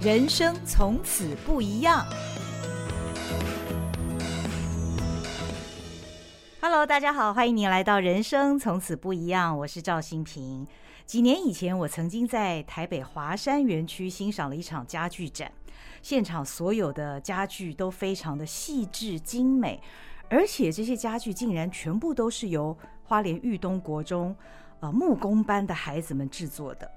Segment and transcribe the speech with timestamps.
[0.00, 2.06] 人生从此不一样。
[6.60, 10.64] Hello，大家好，欢迎您来到《人生从此不一样》，我是赵新平。
[11.04, 15.50] 几年以前，我曾经在台北华山园区欣赏了一场家具展，
[16.00, 19.82] 现场所有的家具都非常的细致精美，
[20.30, 24.36] 而且这些家具竟然全部都是由花莲玉东国中
[24.78, 26.88] 呃木工班的孩子们制作的。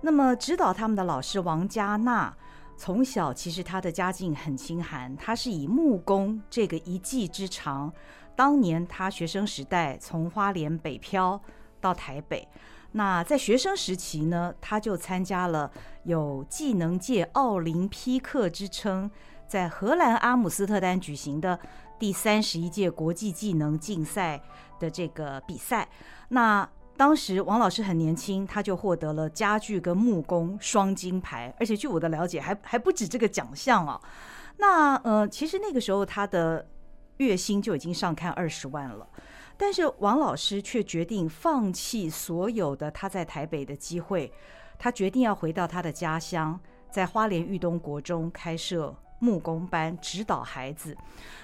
[0.00, 2.32] 那么指导他们的老师王嘉娜，
[2.78, 7.92] 从小其实他的家境很清寒，他是以木工这个一技之长，
[8.36, 11.38] 当年他学生时代从花莲北漂
[11.80, 12.46] 到台北。
[12.92, 15.70] 那在学生时期呢，他就参加了
[16.04, 19.10] 有技能界奥林匹克之称，
[19.46, 21.58] 在荷兰阿姆斯特丹举行的
[21.98, 24.40] 第三十一届国际技能竞赛
[24.78, 25.88] 的这个比赛。
[26.28, 26.66] 那
[26.98, 34.00] 当时王老师很年轻，他就获得了家具跟木工双金牌，而且据我的了解，还还不止这个奖项哦。
[34.56, 36.66] 那呃，其实那个时候他的
[37.18, 39.08] 月薪就已经上看二十万了。
[39.56, 44.32] 但是王老师却决定放弃所有的他在台北的机会，
[44.76, 46.58] 他决定要回到他的家乡，
[46.90, 50.96] 在花莲玉东国中开设木工班，指导孩子。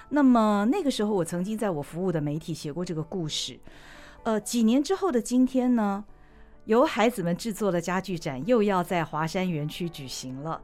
[0.09, 3.61] 那么那个时候，我曾经在我服务的媒体写过这个故事。
[4.25, 6.05] 呃，几年之后的今天呢，
[6.64, 10.61] 由孩子们制作的家具展又要在华山园区举行了。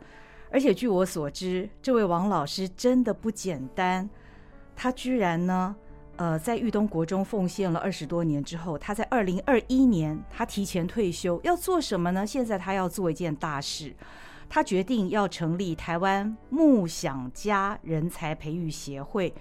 [0.50, 4.08] 而且据我所知，这位王老师真的不简单，
[4.74, 5.76] 他居然呢。
[6.16, 12.26] 呃，在玉东国中奉献了二十多年之后，他在二零二一年，他提前退休，要做什么呢？
[12.26, 13.96] 现在他要做一件大事，
[14.46, 19.32] 他决定要成立台湾木想家人才培育协会，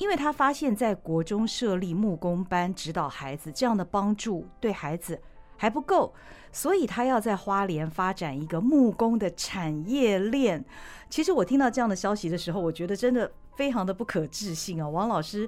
[0.00, 5.20] 因为他发现，在国中设立木工班指导孩子这样的帮助对孩子
[5.58, 6.10] 还不够，
[6.50, 10.64] 所以他要在花莲发展一个木工的产业链。
[11.10, 15.46] 其实我听到这样的消息的时候，我觉得真的非常的不可置信啊，王老师。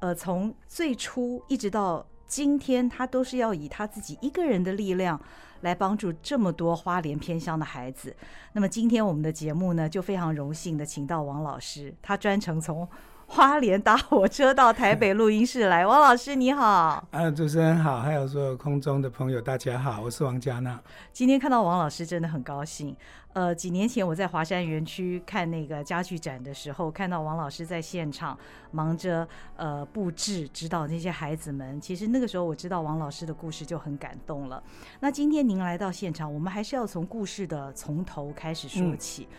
[0.00, 5.18] 呃，从最初一直到今天，他都是要以他自己一个人的力量
[5.62, 8.14] 来帮助这么多花莲偏乡的孩子。
[8.52, 12.86] 那么今天我们的节目呢，就非常荣幸的请到王老师，他专程从
[13.26, 15.86] 花莲搭火车到台北录音室来。
[15.86, 20.80] 王老师你好，啊，主持人好，还有所有空中的朋友大家好，我是王佳娜。
[21.12, 22.94] 今天看到王老师真的很高兴。
[23.32, 28.38] 呃，几年前我在华山园区看那个家具展的时候，看到王老师在现场
[28.70, 31.80] 忙着呃布置、指导那些孩子们。
[31.80, 34.62] 其实那个时候我知道王老师的故事就很感动了。
[35.00, 39.26] 那今天您来到现场，我们还是要从故事的从头开始说起。
[39.28, 39.36] 嗯，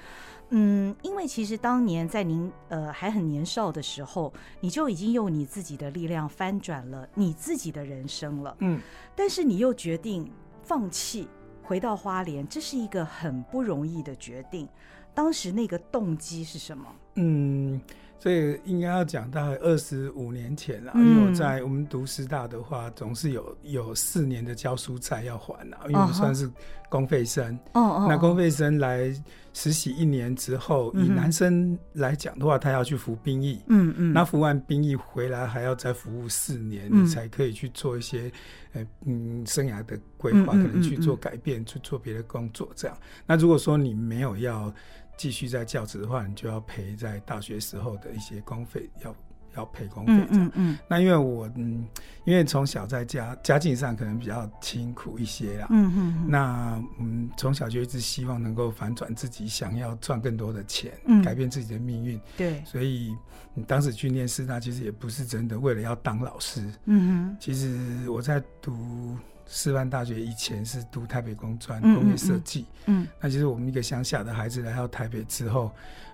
[0.50, 8.56] 嗯，因为其实当年在您呃还很年少的时候，你就已经用你自己的力量翻转了你自己的人生了。
[8.60, 8.80] 嗯，
[9.16, 10.32] 但是你又决定
[10.64, 11.28] 放弃。
[11.68, 14.70] 回到花莲，这是一个很不容易的决定。
[15.16, 16.86] 当时那个动机是什么？
[17.16, 17.82] 嗯，
[18.26, 20.94] 这个应该要讲大概二十五年前了。
[20.96, 26.50] 嗯、因为我在我们读师大的话，总是有有四年的教书债要还了，因为我算是
[26.90, 27.54] 公费生。
[27.74, 28.06] 哦哦。
[28.10, 29.14] 那公费生来
[29.54, 33.62] 实习一年之后，以男生来讲的话，他要去服兵役。
[33.68, 34.12] 嗯嗯。
[34.12, 38.32] 那服完兵役回来，还要再服务四年，你才可以去做一些
[38.74, 38.84] 呃。
[39.06, 42.98] 嗯，生涯的规划可能去做改变，去做别的工作，这样。
[43.28, 44.74] 那如果说你没有要
[45.18, 49.16] 继续在教职的话，你就要赔在大学时候的一些公费要。
[49.58, 50.48] 要赔公费，这样。
[50.48, 51.88] 嗯，嗯，那因为我嗯，
[52.26, 55.68] 因为从小在家家境上可能比较清苦一些啦。
[55.70, 56.28] 嗯嗯。
[56.28, 62.20] 那嗯，从小就一直希望能够反转自己，想要赚更多的钱，嗯，改变自己的命运。
[62.36, 62.62] 对。
[62.66, 63.16] 所以
[63.54, 66.62] 你当时去念师大，其实也不是真的为了要当老师。
[66.84, 67.38] 嗯哼。
[67.40, 69.18] 其实我在读
[69.48, 72.66] 师范大学以前是读台北工专工业设计。
[72.86, 73.08] 嗯。
[73.20, 75.72] 那其实我们一个乡下的孩子来到台北之后。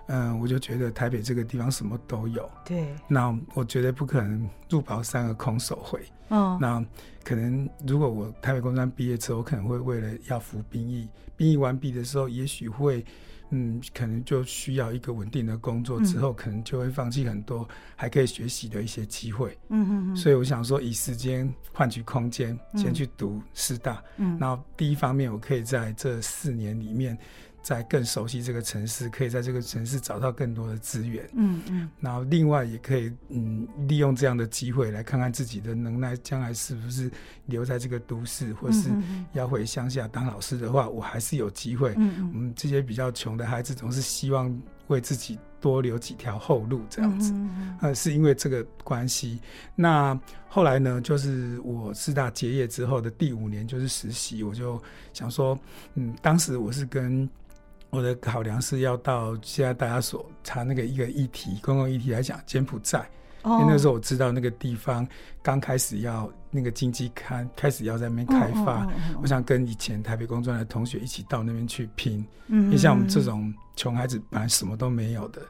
[0.08, 2.50] 嗯，我就觉得台北这个地方什么都有。
[2.64, 6.02] 对，那我绝对不可能入保三个空手回。
[6.28, 6.84] 哦，那
[7.22, 13.06] 可能如果我台北工专毕业之后，我可能会为了要服兵役，兵役完毕的时候，也许会，
[13.52, 19.56] 嗯，可能就需要一个稳定的工作，之后可能就会放弃很多还可以学习的一些机会。
[19.68, 20.16] 嗯嗯嗯。
[20.16, 24.02] 所以我想说，以时间换取空间，先去读师大。
[24.16, 24.36] 嗯。
[24.40, 27.16] 然后第一方面，我可以在这四年里面。
[27.62, 31.28] 在更熟悉这个城市，可以在这个城市找到更多的资源。
[31.34, 37.10] 嗯嗯，然后另外也可以嗯利用这样的机会来看看自己的能耐，将来是不是
[37.46, 38.90] 留在这个都市，或是
[39.32, 41.94] 要回乡下当老师的话，我还是有机会。
[41.96, 44.52] 嗯嗯，我们这些比较穷的孩子总是希望
[44.88, 47.32] 为自己多留几条后路，这样子。
[47.32, 49.38] 嗯，呃，是因为这个关系。
[49.76, 50.18] 那
[50.48, 54.82] 后来呢，就是我师大结业之后的第五年就是实习，我就
[55.12, 55.56] 想说，
[55.94, 57.28] 嗯，当时我是跟
[57.92, 63.06] 我的考量是要到现在大家所查那个一个议题，公共议题来讲，柬埔寨。
[63.44, 65.06] 因为那时候我知道那个地方
[65.42, 68.88] 刚开始要那个经济开开始要在那边开发，
[69.20, 72.24] 我想跟以前台北工作的同学一起到那边去拼。
[72.48, 75.42] 因为像我们这种穷孩子本来什么都没有的，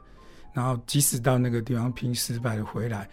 [0.51, 3.07] 然后即使到那个地方拼失败了回来，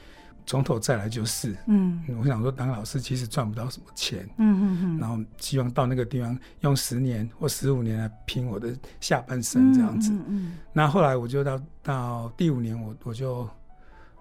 [0.47, 1.57] 从头再来就是。
[1.67, 4.29] 嗯，我想说当老师其实赚不到什么钱。
[4.39, 4.99] 嗯嗯嗯。
[4.99, 10.13] 然后希望到那个地方用十年或十五年来拼我的下半生这样子。
[10.13, 10.59] 嗯嗯。
[10.73, 13.49] 那后来我就到到第五年我我就。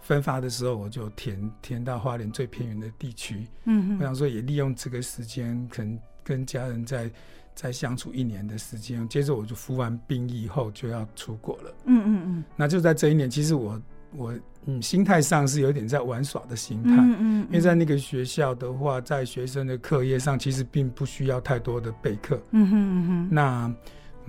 [0.01, 3.45] 分发的时候，我就填填到花莲最偏远的地区。
[3.65, 7.11] 嗯，我想说也利用这个时间，可能跟家人再
[7.53, 9.07] 再相处一年的时间。
[9.09, 11.73] 接着我就服完兵役后就要出国了。
[11.83, 12.43] 嗯嗯嗯。
[12.55, 13.79] 那就在这一年，其实我
[14.15, 14.33] 我
[14.65, 16.91] 嗯心态上是有点在玩耍的心态。
[16.91, 17.47] 嗯嗯。
[17.47, 22.41] 因为在那个学校的话，在学生的课业上，其实并不需要太多的备课。
[22.51, 23.29] 嗯哼嗯哼。
[23.31, 23.73] 那。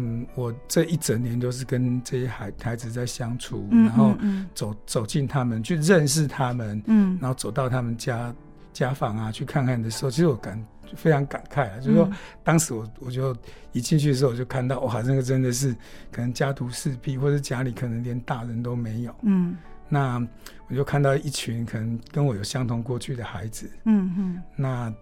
[0.02, 4.14] 嗯，我这一整年都是跟这些孩孩子在相处，嗯、然后
[4.54, 8.34] 走走进他们，去认识他们，嗯，然后走到他们家
[8.72, 10.64] 家访啊，去看看的时候，其实我感
[10.96, 12.10] 非常感慨啊，嗯、就是说
[12.42, 13.36] 当时我我就
[13.72, 15.76] 一进去的时候，我就看到哇，那个真的是
[16.10, 19.54] 可能家徒四壁，或者家里可能连大人都没有，嗯，
[19.90, 20.26] 那
[20.68, 24.94] 我就看到一群可能跟我有相同过去的孩子，嗯嗯，那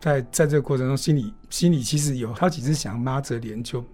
[0.00, 3.84] 在在这个过程中，心里心里其实有好几次想抹着脸就。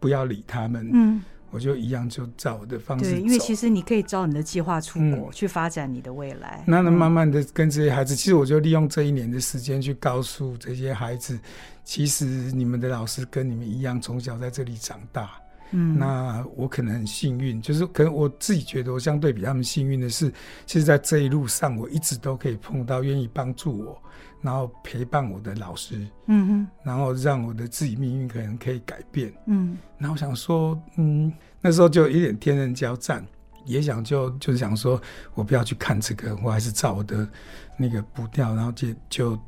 [0.00, 3.12] 不要理他们，嗯，我就一样就照我的方式。
[3.12, 6.62] 对，因为其实你可以照你的计划出国，嗯、去发展你的未来。
[6.66, 11.40] 那那慢慢的跟这些孩子，嗯、其实我就利用这一年的时间去告诉这些孩子，
[11.84, 15.30] 其实你们的老师跟你们一样，从小在这里长大。
[15.74, 20.32] 嗯，那我可能很幸运，就是可能我自己觉得我相对比他们幸运的是，
[20.66, 24.00] 其实，在这一路上，我一直都可以碰到愿意帮助我。
[24.40, 31.32] 然后陪伴我的老师，嗯哼，然后让我的自己命运可能可以改变，嗯，然后我想说，嗯，
[31.62, 33.24] 那时候就有点天人交战，
[33.64, 35.00] 也想就就是想说，
[35.32, 37.26] 我不要去看这个，我还是照我的
[37.78, 39.38] 那个步调，然后就就。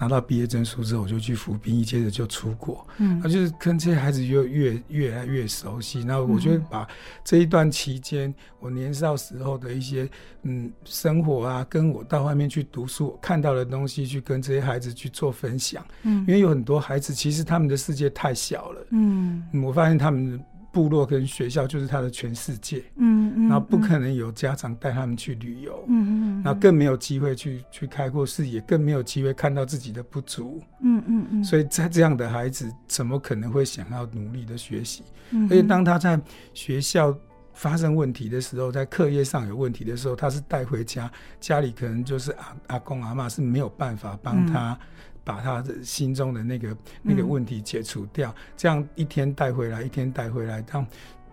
[0.00, 2.86] 拿到毕业证书之后，我就去服兵役，接着就出国。
[2.96, 6.00] 嗯，那就是跟这些孩子越越越来越熟悉。
[6.00, 6.88] 然后我就把
[7.22, 10.08] 这一段期间，我年少时候的一些
[10.44, 15.84] 嗯生活啊，跟我到外面去读书看到的东西，去跟这些孩子去做分享。
[16.04, 18.86] 嗯，因为有很多孩子其实他们的世界太小了。
[18.92, 20.42] 嗯，我发现他们。
[20.72, 35.02] 部落跟学校就是他的全世界，嗯，嗯，然后不可能有家长带他们去旅游，嗯嗯，然后更没有机会去去开阔视野，更没有机会看到自己的不足，嗯嗯嗯，所以在这样的孩子，怎么可能会想要努力的学习？
[35.30, 36.20] 嗯，而且当他在
[36.54, 37.16] 学校
[37.52, 44.78] 发生问题的时候，在课业上有问题的时候，他是带回家，家里可能就是阿阿公阿妈是没有办法帮他。
[45.30, 50.86] 把他的心中的那个那个问题解除掉，嗯、这样一天带回来，一天带回来，这样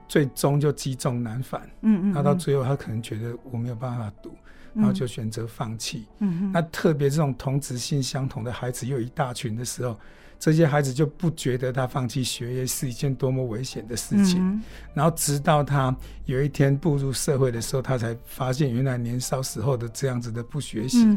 [0.08, 1.62] 最终就积重难返。
[1.82, 4.30] 嗯嗯，那到最后他可能觉得我没有办法读，
[4.74, 6.06] 嗯、然后就选择放弃。
[6.20, 10.00] 嗯嗯，那特别这种同质性相同的孩子又一大群的时候。
[10.40, 14.62] 这些孩子就不觉得他放弃学业是一件多么危险的事情，嗯、
[14.94, 15.96] 然后直到他
[16.26, 21.08] 有一天步入社会的时候，他才发现原来年少时候的这样子的不学习，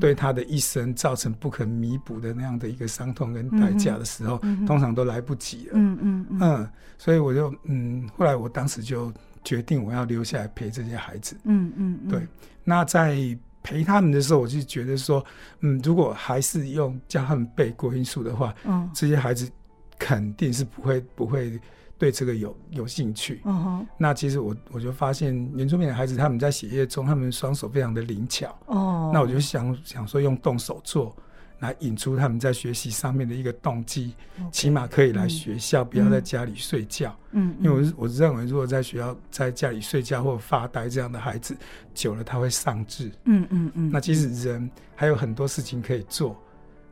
[0.00, 5.72] 对他的一生造成不可弥补的那样的一个伤痛跟代价的时候，通常都来不及了。
[5.74, 9.12] 嗯嗯嗯，嗯，所以我就嗯，后来我当时就
[9.44, 11.36] 决定我要留下来陪这些孩子。
[11.44, 12.26] 嗯嗯，嗯对，
[12.64, 13.36] 那在。
[13.62, 15.24] 陪他们的时候，我就觉得说，
[15.60, 19.50] 嗯，如果还是用教他们背国音数的话，嗯，这些孩子
[19.98, 21.60] 肯定是不会不会
[21.96, 23.40] 对这个有有兴趣。
[23.44, 28.56] 嗯哼，那其实我我就发现，原住民的孩子他们在写业中，他们双手非常的灵巧。
[28.66, 31.14] 哦，那我就想想说，用动手做。
[31.62, 34.50] 来引出他们在学习上面的一个动机，Okay.
[34.50, 37.16] 起码可以来学校，嗯、不要在家里睡觉。
[37.30, 41.56] 嗯，因为我我认为，如果在学校在家里睡觉或发呆这样的孩子，
[41.94, 43.12] 久了他会丧志。
[43.26, 43.90] 嗯嗯嗯。
[43.92, 46.36] 那其实人还有很多事情可以做，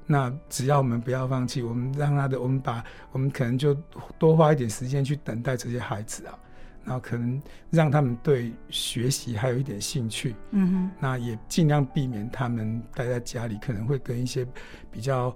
[0.06, 3.74] 那只要我们不要放弃，我们让他的，我们把我们可能就
[4.20, 6.38] 多花一点时间去等待这些孩子啊。
[6.84, 14.46] 然后可能让他们对学习还有一点兴趣，嗯哼，那也尽量避免他们待在家里，可能会跟一些
[14.90, 15.34] 比较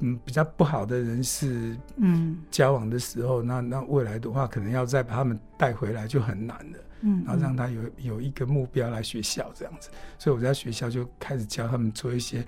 [0.00, 2.38] 嗯比较不好的人士嗯。
[2.50, 12.44] 交往的时候，嗯、那那未来的话，可能要再把他们带回来就很难了，嗯，然后让他有有一个目标来学校这样子，所以我在学校就开始教他们做一些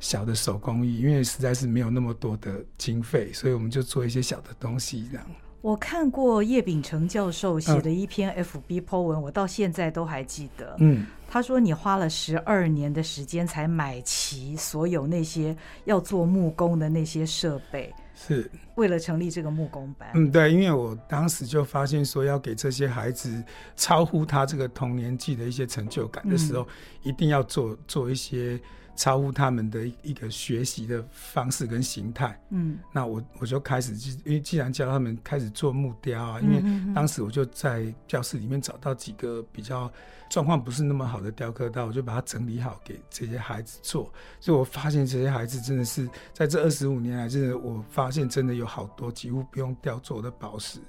[0.00, 5.26] 小的手工艺，因为实在是没有那么多的经费，所以我们就做一些小的东西这样。
[5.60, 10.76] 我看过叶秉成教授写的一篇 FB po 文，嗯、我到现在都还记得。
[10.78, 17.92] 嗯，他说你花了十二年的时间才买齐所有那些要做木工的那些设备。
[18.14, 20.08] 是为了成立这个木工班。
[20.14, 23.42] 嗯，对，因为我当时就发现说，要给这些孩子
[23.76, 26.68] 超乎他这个童年纪的一些成就感的时候，嗯、
[27.02, 28.60] 一定要做做一些。
[28.96, 36.62] 超乎他们的一个学习的方式跟形态，嗯，那我我就开始，因为既然教他们开始做木雕啊，因为
[36.94, 39.90] 当时我就在教室里面找到几个比较
[40.30, 44.10] 状况不是那么好的雕刻刀，我就把它整理好给这些孩子做。
[44.40, 50.80] 所以我发现这些孩子真的是在这二十五年来，真的我发现真的有好多几乎不用雕做的宝石，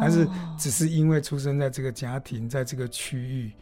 [0.00, 0.26] 但是
[0.58, 3.52] 只是因为出生在这个家庭，在这个区域，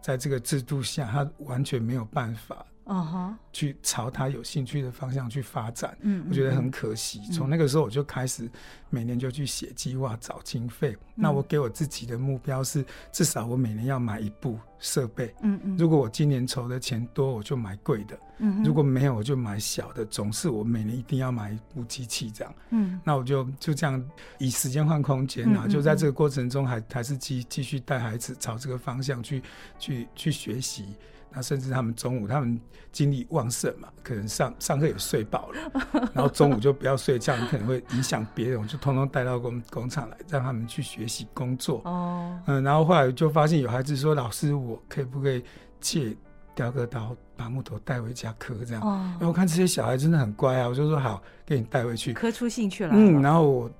[0.00, 2.64] 在这个制度下，他完全没有办法。
[2.86, 7.20] 嗯哼，去朝他有兴趣的方向去发展，嗯，我觉得很可惜。
[7.30, 8.50] 从那个时候我就开始
[8.88, 10.96] 每年就去写计划找经费。
[11.14, 15.32] 那我给我自己的目标是，至少我每年要买一部设备。
[15.42, 18.18] 嗯嗯，如果我今年筹的钱多，我就买贵的。
[18.38, 20.04] 嗯，如果没有，我就买小的。
[20.06, 22.54] 总是我每年一定要买一部机器这样。
[22.70, 24.02] 嗯，那我就就这样
[24.38, 29.42] 以时间换空间啊，就在这个过程中还还是继继续带孩子朝这个方向去
[29.78, 30.96] 去去学习。
[31.32, 32.60] 那甚至他们中午，他们
[32.92, 35.72] 精力旺盛嘛，可能上上课也睡饱了，
[36.12, 41.82] 然后中午就不要睡觉，你可能会影响别人，我就通通带到工工厂来，让他们去学习工作。
[41.84, 45.44] 哦，嗯，然后后来就发现有孩子说：“老师，我可以不可以
[45.80, 46.16] 借
[46.54, 52.90] 雕刻刀，把木头带回家刻？”这样，哦，因为我看这些小孩真的很乖啊，我就说好，给你带回去，刻出兴趣来。
[52.92, 53.70] 嗯，然后我。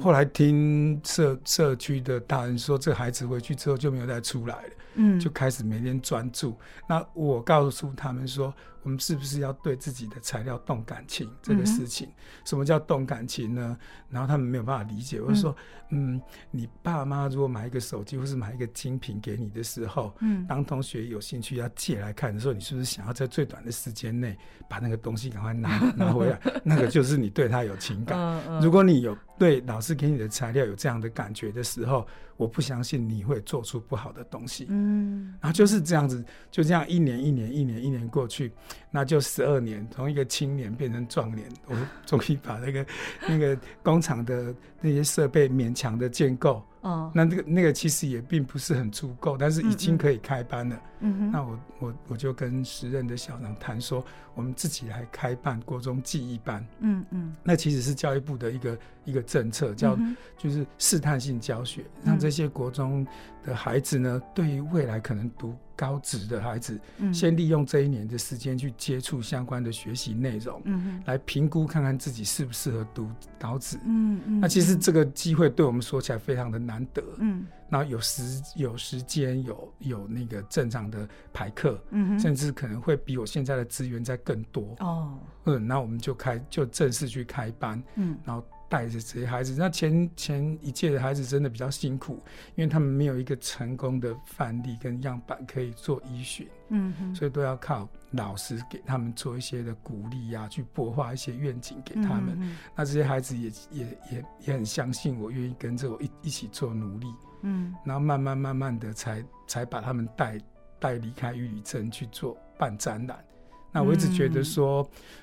[0.00, 6.56] 后来听社社区的大人说，这孩子回去之后就没有再出来了，嗯，就开始每天专注。
[6.88, 12.08] 那我告诉他们说，我们是不是要对自己的材料动感情这个事情？
[12.44, 13.76] 什么叫动感情呢？
[14.10, 15.20] 然后他们没有办法理解。
[15.20, 15.54] 我就说，
[15.90, 16.20] 嗯，
[16.50, 24.36] 你爸妈如果买一个手机或是买一个精品给你的时候，嗯，当同学有兴趣要借来看的时候，你是不是想要在最短的时间内
[24.68, 26.40] 把那个东西赶快拿 拿回来？
[26.64, 28.60] 那个就是你对他有情感。
[28.60, 29.16] 如果你有。
[29.38, 32.06] 对老师给你的材料有这样的感觉的时候，
[32.42, 34.66] 我不相信你会做出不好的东西。
[34.68, 38.52] 嗯，然后就是这样子，就这样一年一年一年一年过去，
[38.90, 42.86] 那就十二年，从一个青年变成壮年，我终于把那个
[43.28, 46.62] 那个工厂的那些设备勉强的建构。
[46.82, 50.80] 哦，那那个那个其实也并不是很足够，但是已经可以开班了。
[51.00, 56.64] 嗯哼，那我我我就跟时任的校长谈说，我们自己来开办国中记忆班。
[56.80, 59.98] 嗯嗯，那其实是教育部的一个一个政策，叫
[60.36, 63.06] 就是试探性教学，让这些国中
[63.44, 65.56] 的孩子呢，对于未来可能读。
[65.82, 66.78] 高职的孩子，
[67.12, 74.40] 先利用这一年的时间去接触相关的学习内容，嗯，来评估看看自己适不适合读高职，嗯嗯。
[74.40, 77.44] 那其实这个机会对我们说起来非常的难得，嗯。
[77.68, 85.18] 那有时有时间有有那个正常的排课，嗯，甚至可能会比我现在的资源再更多哦。
[85.46, 88.46] 嗯，那我们就开就正式去开班，嗯，然后。
[88.72, 92.14] 带着这些孩子，那前前一届的孩子真的比较辛苦，
[92.54, 102.34] 因为他们没有一个成功的范例跟样板可以做依循，嗯哼，所以都要靠老师给他们做一些的鼓励呀、啊，去擘画一些愿景给他们。
[102.40, 107.06] 嗯、那这些孩子也也也也很相信我，愿意跟着我一一起做努力，
[107.42, 110.40] 嗯，然后慢慢慢慢的才才把他们带
[110.78, 113.22] 带离开玉里镇去做办展览。
[113.70, 114.82] 那我一直觉得说，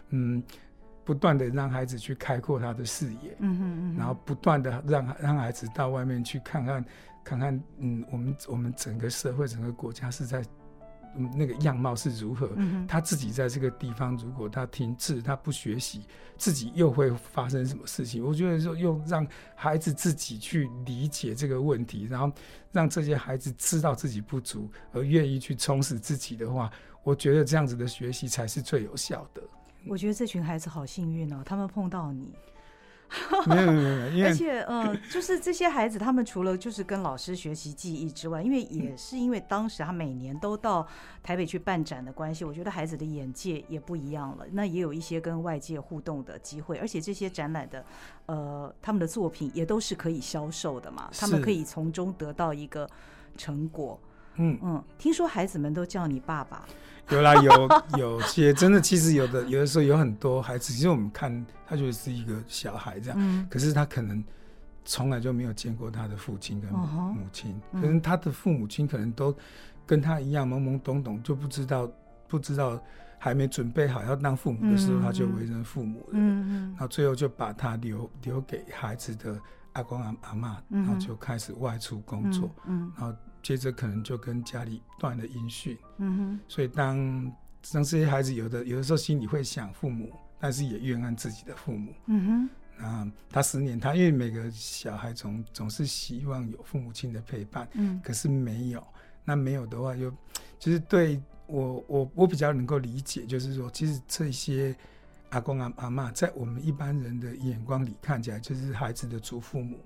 [0.09, 0.37] 嗯。
[0.37, 0.43] 嗯
[1.09, 6.85] 不断的让孩子去开阔他的视野，嗯哼然后不断的让让孩子到外面去看看，
[7.23, 10.43] 看看，嗯，我们我们整个社会、整个国家是在，
[11.15, 12.51] 嗯，那个样貌是如何？
[12.57, 16.05] 嗯，他自己在这个地方，如果他停滞，他不学习，
[16.37, 18.23] 自己又会发生什么事情？
[18.23, 19.25] 我觉得说，又让
[19.55, 22.31] 孩子自己去理解这个问题，然后
[22.71, 26.69] 让这些孩子知道自己不足，而愿意去充实自己的话，
[27.03, 29.41] 我觉得这样子的学习才是最有效的。
[29.87, 32.33] 我觉得这群孩子好幸运哦，他们碰到你。
[33.47, 40.87] 没有没有没有， 而且呃，就是这些孩子，他们除了就是跟老师学习技艺之外，因为也是因为当时他每年都到
[41.23, 44.45] 台北去办展的关系，我觉得孩子的眼界也不一样了。
[44.51, 47.83] 那也有一些跟外界互动的机会，而且这些展览的
[48.27, 52.87] 呃，他们的作品也都是可以销售的嘛，他们可以从中得到一个
[53.35, 53.99] 成果。
[54.35, 56.63] 嗯嗯，听说孩子们都叫你爸爸。
[57.11, 64.23] 有啦，有有些真的，其实有的有的时候有很多孩子，其实我们看他就是一个小孩这样，嗯、可是他可能
[64.85, 69.35] 从来就没有见过他的父亲跟母亲，可能他的父母亲可能都
[69.85, 71.89] 跟他一样懵懵懂懂，就不知道
[72.27, 72.79] 不知道
[73.17, 79.35] 还没准备好要当父母的时候，他就为人父母了，嗯嗯，然后最后就把他留留给孩子的
[79.73, 83.17] 阿公阿阿妈，然后就开始外出工作，嗯，然后。
[83.41, 87.31] 接着可能就跟家里断了音讯，嗯哼，所以当
[87.71, 98.85] 当这些孩子有的有的时候心里会想父母，但是也怨恨自己的父母，嗯哼，啊，他十年，他因为每个小孩总总是希望有父母亲的陪伴，嗯，可是没有，
[99.23, 100.17] 那没有的话就，就
[100.59, 104.75] 就是对我我我比较能够理解，就是说，其实这些
[105.29, 109.79] 阿公阿阿妈，在我们一般人的眼光里看起来，就是孩子的祖父母。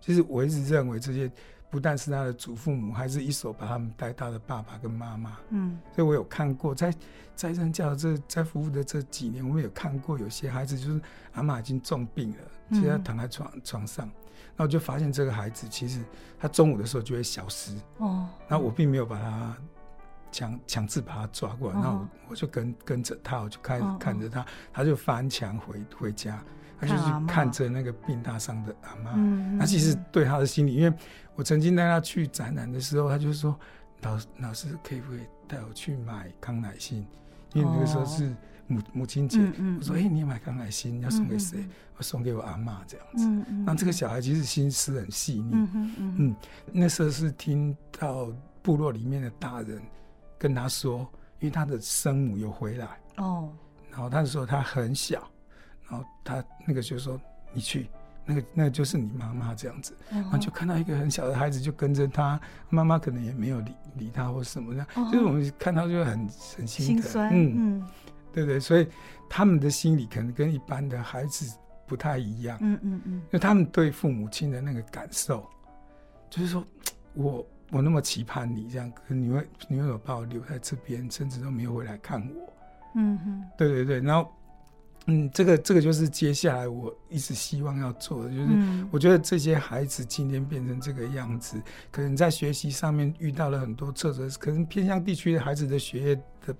[0.00, 1.30] 其实我一直认为这些。
[1.68, 5.36] 不但是他的祖父母，还是一手把他们带大的爸爸跟妈妈。
[5.50, 6.94] 嗯，所以我有看过，在
[7.34, 11.00] 在任教这在服务的这几年，我们有看过有些孩子就是
[11.32, 12.36] 阿妈已经重病了，
[12.70, 14.08] 其实他躺在床床上，
[14.56, 16.00] 那我就发现这个孩子其实
[16.38, 17.74] 他中午的时候就会消失。
[17.98, 19.56] 哦，那我并没有把他
[20.30, 26.42] 强强制把他抓过来，那我我就跟跟着他，我就开始看着他，他就翻墙回回家。
[26.78, 30.94] 他就是看着那个病榻上的阿妈，嗯，那其实对他的心理，因为
[31.36, 33.56] 我曾经带他去展览的时候，他就说
[34.02, 37.06] ：“老老师可以不可以带我去买康乃馨？
[37.52, 38.34] 因为那个时候是
[38.66, 39.38] 母母亲节。
[39.78, 41.64] 我说：“哎，你要买康乃馨，要送给谁？
[41.96, 43.52] 我送给我阿妈这样子。
[43.64, 45.52] 那这个小孩其实心思很细腻。
[45.52, 46.36] 嗯嗯，
[46.72, 49.80] 那时候是听到部落里面的大人
[50.38, 51.00] 跟他说，
[51.38, 53.52] 因为他的生母有回来哦，
[53.90, 55.30] 然后他说他很小。
[55.88, 57.20] 然后他那个就说
[57.54, 57.88] ：“你去，
[58.26, 67.22] 那个那个就是你妈妈这样子。”然后就看到一个很小的孩子就跟着他，妈妈可能也没有理理他或什么的，就是我们看到就很很心疼。
[67.30, 67.86] 嗯嗯，
[68.32, 68.86] 对对，所以
[69.30, 71.56] 他们的心理可能跟一般的孩子
[71.86, 72.58] 不太一样。
[72.60, 75.48] 嗯嗯嗯，因为他们对父母亲的那个感受，
[76.28, 76.64] 就是说
[77.14, 82.52] 我我那么期盼你这样，可是你会你为什么把我留在这边，甚至都没有回来看我？
[82.96, 84.30] 嗯哼，对对对，然后。
[85.06, 96.56] 嗯，这个这个就是接下来我一直希望要做的，就是我觉得这些孩子今天变成这个样子，可能在学习上面遇到了很多挫折，可能偏向地区的孩子的学业的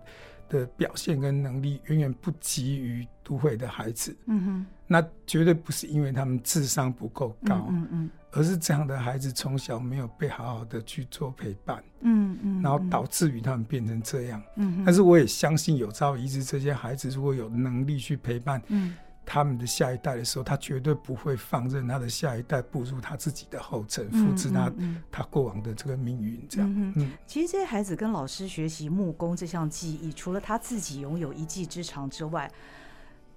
[0.48, 4.16] 的表现跟能力远远不及于都会的孩子。
[4.26, 7.66] 嗯哼，那绝对不是因为他们智商不够高。
[7.68, 8.10] 嗯嗯。
[8.36, 18.94] 而是这样的孩子从小没有被好好的去做陪伴，嗯嗯，然后导致于他们变成这样，嗯，但是我也相信有朝一日这些孩子如果有能力去陪伴，嗯，
[19.24, 24.70] 他们的下一代的时候，他绝对不会放任他的下一代步入他自己的后尘，复制他
[25.10, 26.92] 他过往的这个命运，这样。
[26.96, 32.50] 嗯，其实这些孩子跟老师学习木工这项技艺，除了他自己拥有一技之长之外，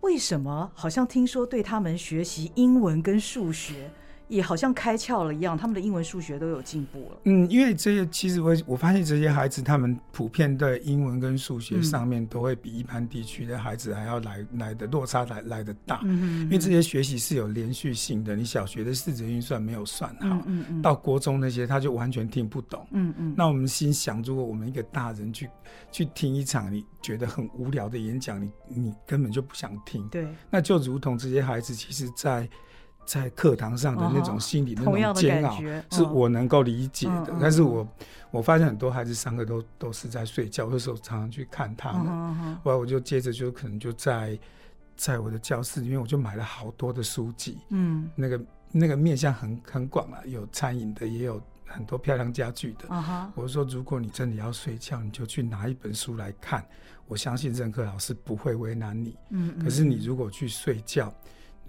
[0.02, 3.90] 为什么好像听说对他们学习英文跟数学？
[4.30, 7.18] 也好像开窍了一样，他们的英文、数学都有进步了。
[7.26, 16.00] 嗯，因为这些其实我我发现这些孩子，他们普遍在英文跟数学上面都会比一般地区的孩子还要来来的落差来来的大。
[16.04, 16.44] 嗯嗯。
[16.44, 22.88] 因为这些学习是有连续性的，你小学的四则运算没有算好，嗯嗯，嗯到国中那些他就完全听不懂。
[22.92, 23.34] 嗯嗯。
[23.36, 25.50] 那我们心想，如果我们一个大人去
[25.92, 30.08] 去听一场你觉得很无聊的演讲，你你根本就不想听。
[30.10, 30.28] 对。
[30.52, 32.48] 那就如同这些孩子，其实，在
[33.06, 35.58] 在课堂上的那种心理那种煎熬，
[35.92, 37.36] 是我能够理解的。
[37.42, 37.88] 但是我
[38.30, 42.56] 我发现很多孩子上课都都是在睡觉，有时候常常去看他们。
[42.64, 44.38] 后来我就接着就可能就在
[44.96, 47.58] 在我的教室里面，我就买了好多的书籍。
[47.70, 52.86] 嗯，那个那个面向很很广啊，有餐饮的，也有很多漂亮家具的。
[53.34, 56.64] 我说，如果你真的要睡觉，你就去拿一本书来看。
[57.08, 59.18] 我相信任课老师不会为难你。
[59.32, 61.12] 嗯，可是你如果去睡觉。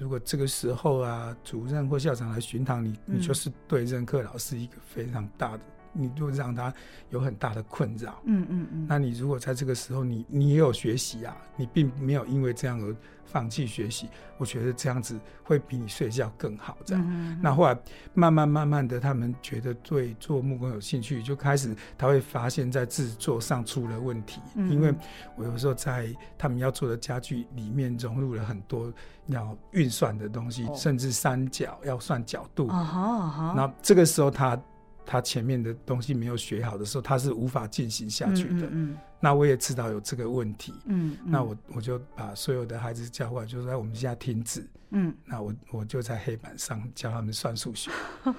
[0.00, 5.60] 如果这个时候啊，主任或校长来巡堂，你你就是对任课老师一个非常大的，
[5.92, 6.72] 你就让他
[7.10, 8.20] 有很大的困扰。
[8.24, 8.86] 嗯嗯嗯。
[8.88, 16.76] 那你如果在这个时候你，你你也有学习啊，你并没有因为这样而放弃学习，我觉得这样子会比你睡觉更好。
[16.84, 17.78] 这样，那后来
[18.12, 24.40] 慢慢慢慢的，他们觉得对做木工有兴趣，就开始他会发现，在制作上出了问题。
[24.56, 24.92] 嗯嗯，因为
[25.36, 28.92] 我有时候在他们要做的家具里面融入了很多
[29.26, 32.66] 要运算的东西，哦、甚至三角要算角度。
[32.68, 33.52] 啊哈。
[33.56, 34.60] 那这个时候他。
[35.10, 38.50] 他前面的东西没有学好的时候，他是无法进行下去的。
[38.50, 40.72] 嗯嗯嗯，那我也知道有这个问题。
[40.84, 44.64] 嗯，嗯，那我我就把所有的孩子叫过来，就是在我们现在停止。
[44.90, 47.90] 嗯，那我我就在黑板上教他们算数学，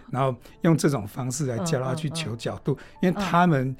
[0.09, 3.75] 然后用这种方式来教他去求角度，因为他们。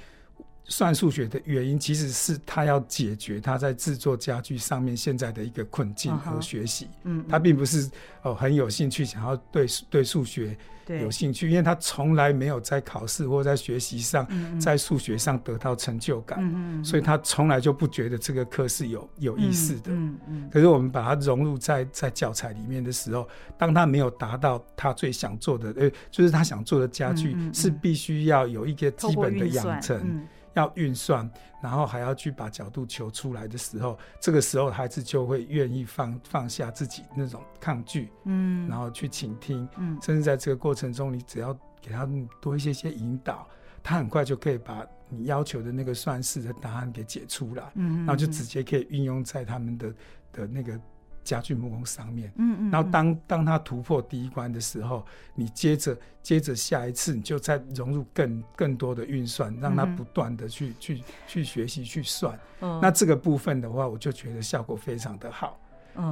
[0.65, 6.88] 算数学的原因，其实是他要解决他在制作家具上面现在的一个困境和学习。
[7.04, 7.89] 嗯，他并不是
[8.21, 10.56] 哦很有兴趣想要对对数学
[10.88, 14.26] 有兴趣，因为他从来没有在考试或在学习上
[14.60, 19.91] 在数学上得到成就感，所以他从来就不觉得这个课是有有意思的。
[19.91, 20.50] 嗯嗯。
[20.52, 30.26] 可是我们把它融入在在教材里面的时候，当他没有达到他最想做的，呃，就是他想做的家具是必须要有一个基本的养成。
[30.54, 31.30] 要运算，
[31.62, 42.08] 然后还要去把角度求出来的时候，这个时候孩子就会愿意放放下自己那种抗拒，嗯，然后去倾听，嗯，甚至在这个过程中，你只要给他
[42.40, 43.48] 多一些些引导，
[43.82, 49.94] 他很快就可以把你要求的那个算式的答案给解出来，嗯，然后就直接可以运用在他们的
[50.32, 50.80] 的那个。
[51.24, 55.06] 家具木工上面，嗯嗯，然后当当他突破第一关的时候，
[55.36, 62.38] 你接着接着下一次，你就再融入更更多的运算，让他不断的去去去学习去算。
[62.60, 65.60] 那这个部分的话，我就觉得效果非常的好。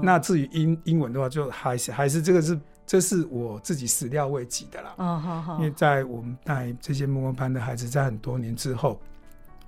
[0.02, 4.96] 那至于英英文的话，就还是还是这个是这是我自己始料未及的啦。
[4.98, 5.56] 嗯，好好。
[5.58, 9.00] 因为在我们带这些木工班的孩子，在很多年之后。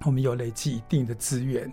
[0.05, 1.71] 我们有累积一定的资源，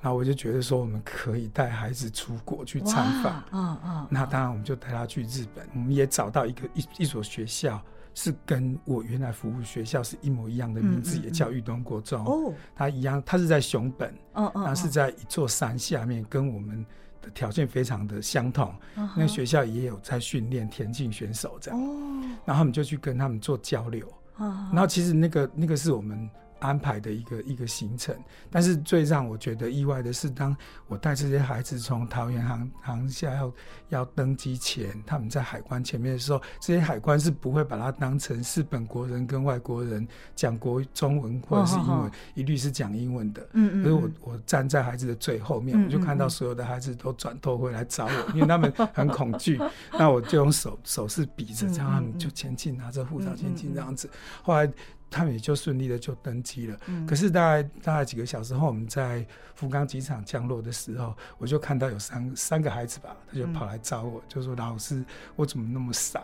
[0.00, 4.08] 那我就觉得说，我们可以带孩子出国去参访。
[4.10, 5.66] 那当然，我们就带他去日本。
[5.74, 7.80] 我们也找到一个一一所学校，
[8.12, 12.24] 是跟我原来服务学校是一模一样的名字，也叫玉东国中。
[12.24, 16.84] 哦，他一样，他是在熊本，嗯嗯，是在一座山下面，跟我们
[17.22, 18.74] 的条件非常的相同。
[18.94, 21.80] 那个学校也有在训练田径选手这样。
[21.80, 24.06] 哦，然后我们就去跟他们做交流。
[24.36, 26.28] 然后其实那个那个是我们。
[26.60, 28.14] 安排的一个一个行程，
[28.50, 33.52] 但是最让我觉得意外的是，当我带这些孩子从桃园航航厦要
[33.88, 43.42] 要登机前，他们在海关前面的时候，这些海关是不会把它当成是本国人跟外国人讲国中文或者是英文，一律是讲英文的。
[43.52, 43.82] 嗯嗯。
[43.82, 49.60] 所以我我站在孩子的最后面，嗯嗯嗯我就看到所有的孩子都转头回来找我，因为他们很恐惧。
[49.98, 54.08] 那我就用手手势比着，这样他们就前进，拿着护照前进这样子。
[54.42, 54.70] 后来。
[55.10, 56.78] 他们也就顺利的就登机了。
[56.86, 66.22] 嗯、可是大概大概几个小时后，我们在福冈机场降落的时候，我就看到有三三个孩子吧，他就跑来找我，嗯、就说：“老师，我怎么那么傻？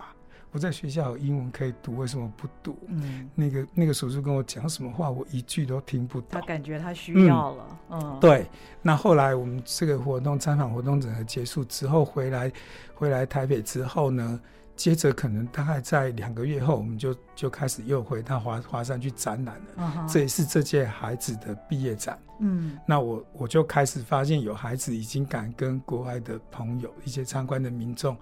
[0.53, 6.29] 我在学校有英文可以读，为什么不读？”嗯，那个那个叔叔跟我讲什么话，我一句都听不懂。
[6.31, 7.79] 他感觉他需要了。
[7.90, 8.46] 嗯，嗯对。
[8.81, 12.51] 那后来我们这个活动参访活动整个结束之后回来，
[12.94, 14.40] 回来台北之后呢？
[14.77, 19.83] 接着可能大概在两个月后，我们就就开始又回到华华山去展览了。
[19.83, 20.12] Uh huh.
[20.12, 22.19] 这也是这届孩子的毕业展。
[22.39, 28.15] 嗯，那我我就开始发现有孩子已经敢跟国外的朋友、一些参观的民众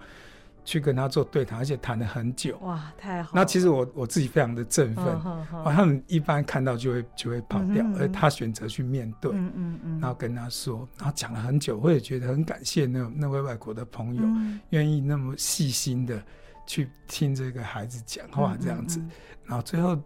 [0.63, 2.57] 去跟他做对谈，而且谈了很久。
[2.59, 3.31] 哇，太好！
[3.35, 5.05] 那其实我我自己非常的振奋。
[5.05, 5.73] Uh huh.
[5.73, 7.99] 他们一般看到就会就会跑掉，uh.
[7.99, 9.29] 而他选择去面对。
[9.33, 14.23] 嗯嗯嗯，然后跟他说，然后讲了很久，我也觉得很感谢那那位外国的朋友
[14.69, 16.23] 愿意那么细心的。
[16.65, 19.11] 去听这个孩子讲话这样子，嗯嗯嗯，
[19.45, 19.97] 然后最后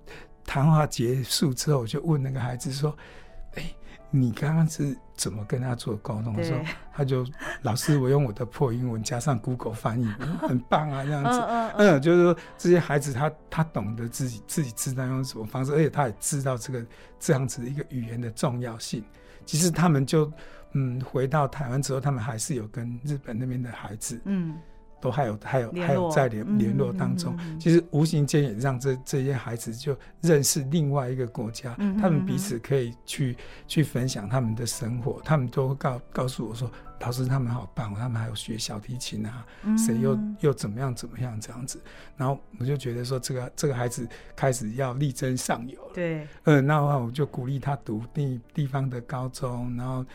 [0.46, 2.96] 谈话结束之后，我就问那个孩子说
[3.56, 3.76] ：“哎、欸，
[4.10, 6.60] 你刚刚是怎么跟他做沟通的时候？”
[6.92, 7.26] 他就
[7.62, 10.06] 老师，我用我的破英文加上 Google 翻译，
[10.42, 11.30] 很棒啊，这样子。
[11.30, 16.86] 嗯，嗯，嗯，嗯，就是说这些孩子他他懂得自己自己知道用什么方式，而且他也知道这个
[17.20, 19.04] 这样子的一个语言的重要性。
[19.46, 20.32] 其实他们就
[20.74, 24.58] 嗯回到台湾之后，他们还是有跟日本那边的孩子嗯。
[25.02, 33.36] 都还有还有还有在联联络当中，其实无形间也让这这些孩子就认识另外一个国家，他们彼此可以去
[33.68, 39.46] 去分享他们的生活，他们都会告告诉我说，老师他们好棒，他们还有学小提琴啊，
[39.78, 41.80] 谁又又怎么样怎么样这样子，
[42.18, 50.06] 然后我就觉得说这个这个孩子开始要力争上游了，对，嗯，那话我就鼓励他读地地方的高中，然后。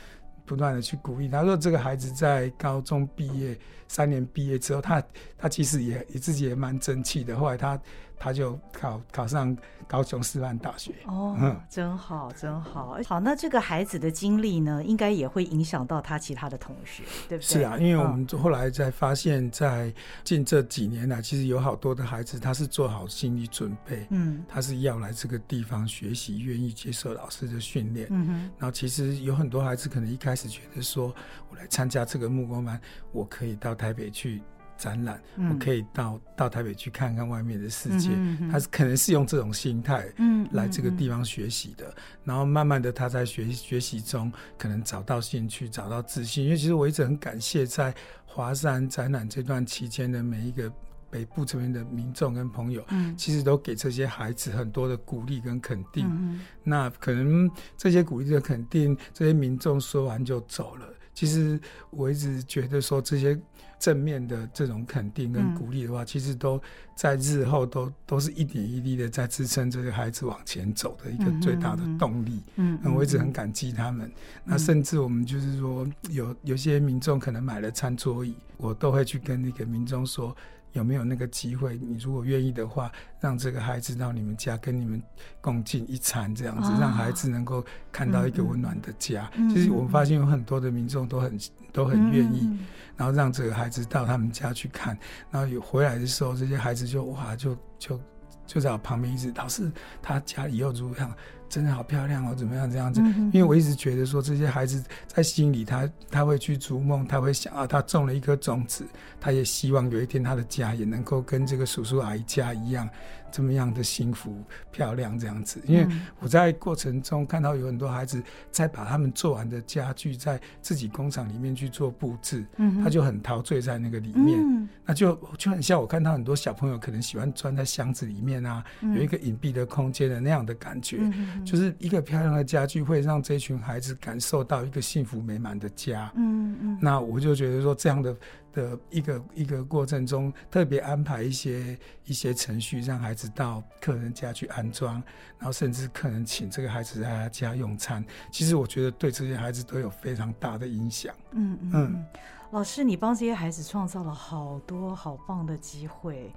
[0.46, 5.02] 不断的去鼓励他，说这个孩子在高中毕业三年毕业之后，他
[5.38, 7.36] 他其实也也自己也蛮争气的。
[7.36, 7.78] 后来他
[8.18, 10.94] 他就考考上高雄师范大学。
[11.06, 12.98] 哦，嗯，真好，真好。
[13.06, 17.46] 好，那这个孩子的经历呢，应该也会影响到他其他的同学，对不对？
[17.46, 19.92] 是啊，因为我们后来才发现，在
[20.22, 28.06] 近这几年来，其实有好多的孩子，他是做好心理准备，嗯，他是要来这个地方学习，愿意接受老师的训练。
[28.10, 31.14] 嗯哼，然后其实有很多孩子可能一开始觉得说，
[31.50, 32.80] 我来参加这个木工班，
[33.12, 34.42] 我可以到台北去。
[34.76, 38.10] 展览，我可以到到台北去看看外面的世界。
[38.50, 41.94] 他是可能是用这种心态，嗯来这个地方学习的。
[42.24, 46.44] 然后慢慢的，他在学学习中可能找到兴趣，找到自信。
[46.44, 47.94] 因为其实我一直很感谢在
[48.26, 50.70] 华山展览这段期间的每一个
[51.08, 56.40] 北部这边的民众跟朋友，嗯其实都给这些孩子很多的鼓励跟肯定。
[56.64, 60.86] 那可能这些鼓励的肯定，这些民众说完就走了。
[61.14, 61.60] 其实
[61.90, 63.40] 我一直觉得说这些。
[63.78, 66.60] 正面的这种肯定跟鼓励的话，嗯、其实都
[66.94, 72.42] 在日后都都是一点一滴的在支撑这些孩子往前走的一个最大的动力。
[72.56, 74.06] 嗯，嗯，我一直很感激他们。
[74.08, 74.12] 嗯、
[74.44, 80.34] 那甚至我们就是说，有有些民众可能买了餐桌椅，我都会去跟那个民众说。
[80.74, 81.76] 有没有那个机会？
[81.78, 85.02] 你如果愿意的话，让这个孩子到你们家跟你们
[85.40, 89.30] 共进一餐，这样子，让孩子能够看到一个温暖的家。
[89.48, 91.38] 其实我们发现有很多的民众都很
[91.72, 92.50] 都很愿意，
[92.96, 94.98] 然后让这个孩子到他们家去看，
[95.30, 98.00] 然后有回来的时候，这些孩子就哇，就就
[98.46, 99.70] 就在我旁边一直，老师
[100.02, 101.12] 他家里又如何样？
[101.46, 103.00] 真的好漂亮哦，怎么样这样子？
[103.32, 108.84] 因为我一直觉得说，这些孩子在心里他，他他会去逐梦，他会想啊，他种了一颗种子，
[109.20, 112.88] 他也希望有一天他的家也能够跟这个叔叔阿姨家一样。
[113.34, 114.32] 这么样的幸福
[114.70, 115.84] 漂亮这样子，因为
[116.20, 131.00] 我在过程中看到有很多孩子在把他们做完的家具在自己工厂里面去做布置，嗯，他就很陶醉在那个里面，嗯，那就就很像我看到很多小朋友可能喜欢钻在箱子里面啊，有一个隐蔽的空间的那样的感觉，
[131.44, 138.14] 就是一个漂亮的家具会让这群孩子感受到一个幸福美满的家，嗯嗯，那我就觉得说这样的。
[138.54, 144.94] 的一个一个过程中，特别安排一些一些程序，让孩子到客人家去安装，
[145.38, 148.04] 然后甚至客人请这个孩子在他家用餐。
[148.30, 151.14] 其实我觉得对这些孩子都有非常大的影响。
[151.32, 152.06] 嗯嗯，嗯，
[152.52, 156.32] 老师，你帮这些孩子创造了好多好棒的机会。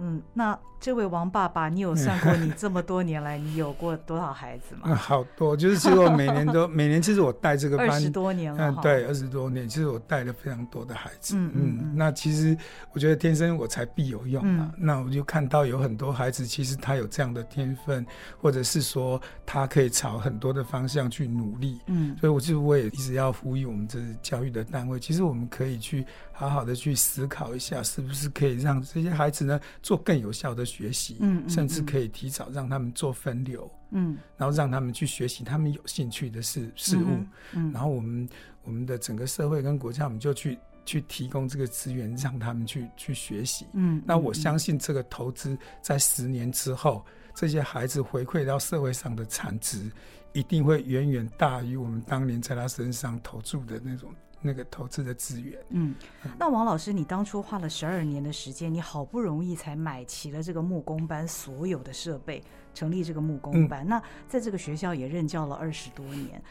[0.00, 4.80] 嗯，那这位王爸爸，你有算过你这么多年来你有过多少孩子吗？
[4.84, 11.36] 嗯、 好多，就是其实我每年都 每年其实我带这个班二十多年了，嗯，对，二十多年，其实我带了非常多的孩子。
[11.36, 12.56] 嗯嗯，嗯，那其实
[12.92, 14.72] 我觉得天生我才必有用啊。
[14.72, 18.06] 嗯、那我就看到有很多孩子，其实他有这样的天分，
[18.40, 21.78] 或者是说他可以朝很多的方向去努力。
[21.88, 29.60] 嗯，所以我就我也一直要呼吁我们这教育的单位，其实我们可以去好好的去思考一下，是不是可以让这些孩子呢？
[29.90, 37.08] 做更有效的学习，嗯，甚至可以提早让他们做分流，嗯，然后让他们去学习他们有兴趣的事事物，
[37.54, 38.28] 嗯，然后我们
[38.62, 49.90] 我们的整个社会跟国家，我们就去去提供这个资源，让他们去去学习，嗯，那我相信这个投资在十年之后，这些孩子回馈到社会上的产值，
[50.32, 54.08] 一定会远远大于我们当年在他身上投注的那种。
[54.42, 55.94] 那个投资的资源，嗯，
[56.38, 63.84] 那王老师，你当初花了十二年的时间，你好不容易才买齐了这个木工班所有的设备，成立这个木工班。
[63.84, 66.42] 嗯、那在这个学校也任教了二十多年，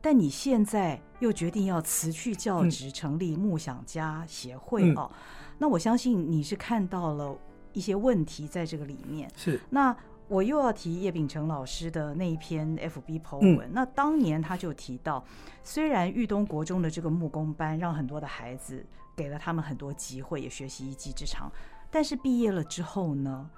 [0.00, 5.08] 但你现在又决定要辞去教职，成立木想家协会哦。
[5.12, 5.18] 嗯、
[5.58, 7.38] 那我相信你是看到了
[7.72, 9.96] 一些问题在这个里面，是那。
[10.28, 15.24] 我又要提叶秉成老师的那一篇 FB po 文，嗯、那当年他就提到，
[15.62, 18.84] 虽然豫东国中的这个木工班让很多的孩子
[19.14, 21.50] 给了他们很多机会，也学习一技之长，
[21.90, 23.48] 但是毕业了之后呢，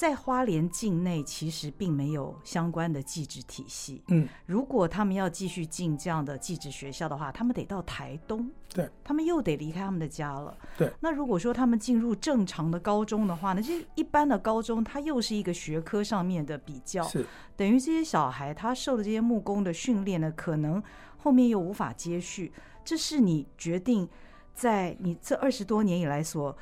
[0.00, 4.02] 在花莲境内其实并没有相关的技职体系。
[4.08, 8.50] 嗯，如果他们要继续进这样的技职学校的话，他们得到台东。
[8.72, 10.56] 对，他们又得离开他们的家了。
[10.78, 20.82] 对，那如果说他们进入正常的高中的话呢，这一般的高中，它又是一个学科上面的比较，是等于这些小孩他受的这些木工的训练呢，可能
[21.18, 22.50] 后面又无法接续。
[22.82, 24.08] 这是你决定
[24.54, 26.56] 在你这二十多年以来所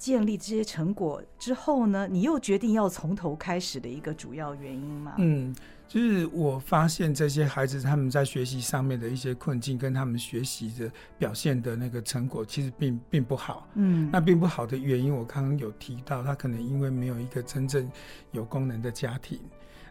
[0.00, 5.14] 建立这些成果之后呢，你又决定要从头开始的一个主要原因吗？
[5.18, 5.54] 嗯。
[5.86, 13.66] 就是我发现这些孩子他们在学习上面的一些困境，跟他们学习的表现的那个成果，其实并并不好。
[13.74, 17.90] 嗯，那并不好的原因，我刚刚有提到，他可能因为没有一个真正
[18.30, 19.40] 有功能的家庭。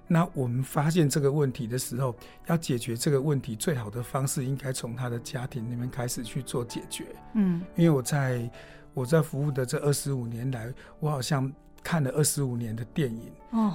[0.07, 2.15] 那我们发现这个问题的时候，
[2.47, 7.07] 要解决这个问题，最好的方式应该从他的家庭那边开始去做解决。
[7.33, 8.49] 嗯，因为我在
[8.93, 11.51] 我在服务的这二十五年来，我好像。
[11.81, 13.31] 看了二十五年的电影，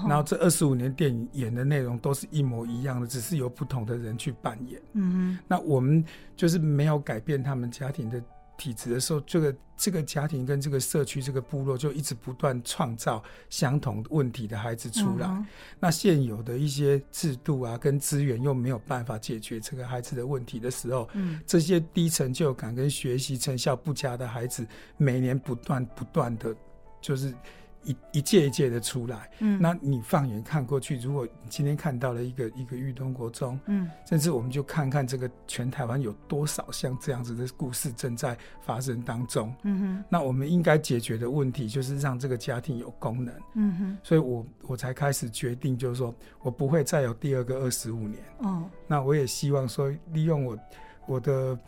[0.07, 4.79] 然后这二十五年电影演的内容都是一模一样的，只是由不同的人去扮演。
[4.93, 6.05] 嗯哼，那我们
[6.37, 8.23] 就是没有改变他们家庭的
[8.57, 15.47] 体质的时候，这个这个家庭跟这个社区、这个部落就一直不断创造相同问题的孩子出来。
[15.81, 26.55] 那现有的一些制度啊，跟资源又没有办法解决这个孩子的问题的时候，嗯，这些低成就感跟学习成效不佳的孩子，每年不断不断的，
[27.01, 27.35] 就是。
[27.85, 50.59] 一一届一届的出来，嗯，那你放眼看过去，如果你今天看到了一个一个裕东国中，嗯，甚至我们就看看这个全台湾有多少像这样子的故事正在发生当中，嗯哼，那我们应该解决的问题就是让这个家庭有功能，嗯哼，所以我我才开始决定，就是说我不会再有第二个二十五年，哦，那我也希望说利用我
[51.07, 51.59] 我的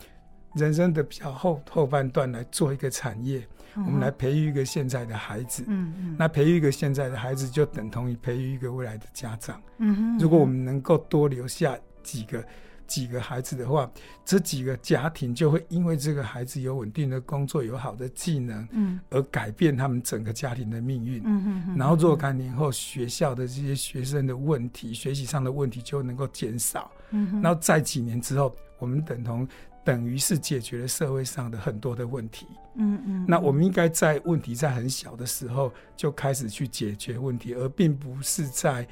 [0.57, 3.47] 人生的比较后后半段来做一个产业。
[3.75, 10.17] 我们来培育一个现在的孩子，嗯嗯，那培育一个现在的孩子，就等同于培育一个未来的家长，嗯哼。
[10.17, 12.43] 如果我们能够多留下几个
[12.87, 13.87] 几个孩子的话，
[14.25, 21.21] 这几个家庭就会因为这个孩子有稳定的工作、有好的技能，嗯，而改变他们整个家庭的命运。
[21.23, 21.77] 嗯嗯嗯。
[21.77, 26.89] 然后若干年后，学校的这些学生的问题、学习上的问题就能够减少。
[27.11, 27.41] 嗯哼。
[27.43, 29.47] 然后在几年之后，我们等同
[29.87, 32.45] 等于是解决了社会上的很多的问题。
[32.75, 33.25] 嗯嗯。
[33.25, 38.85] 那我们应该在问题在很小的时候就开始去解决问题，而并不是在。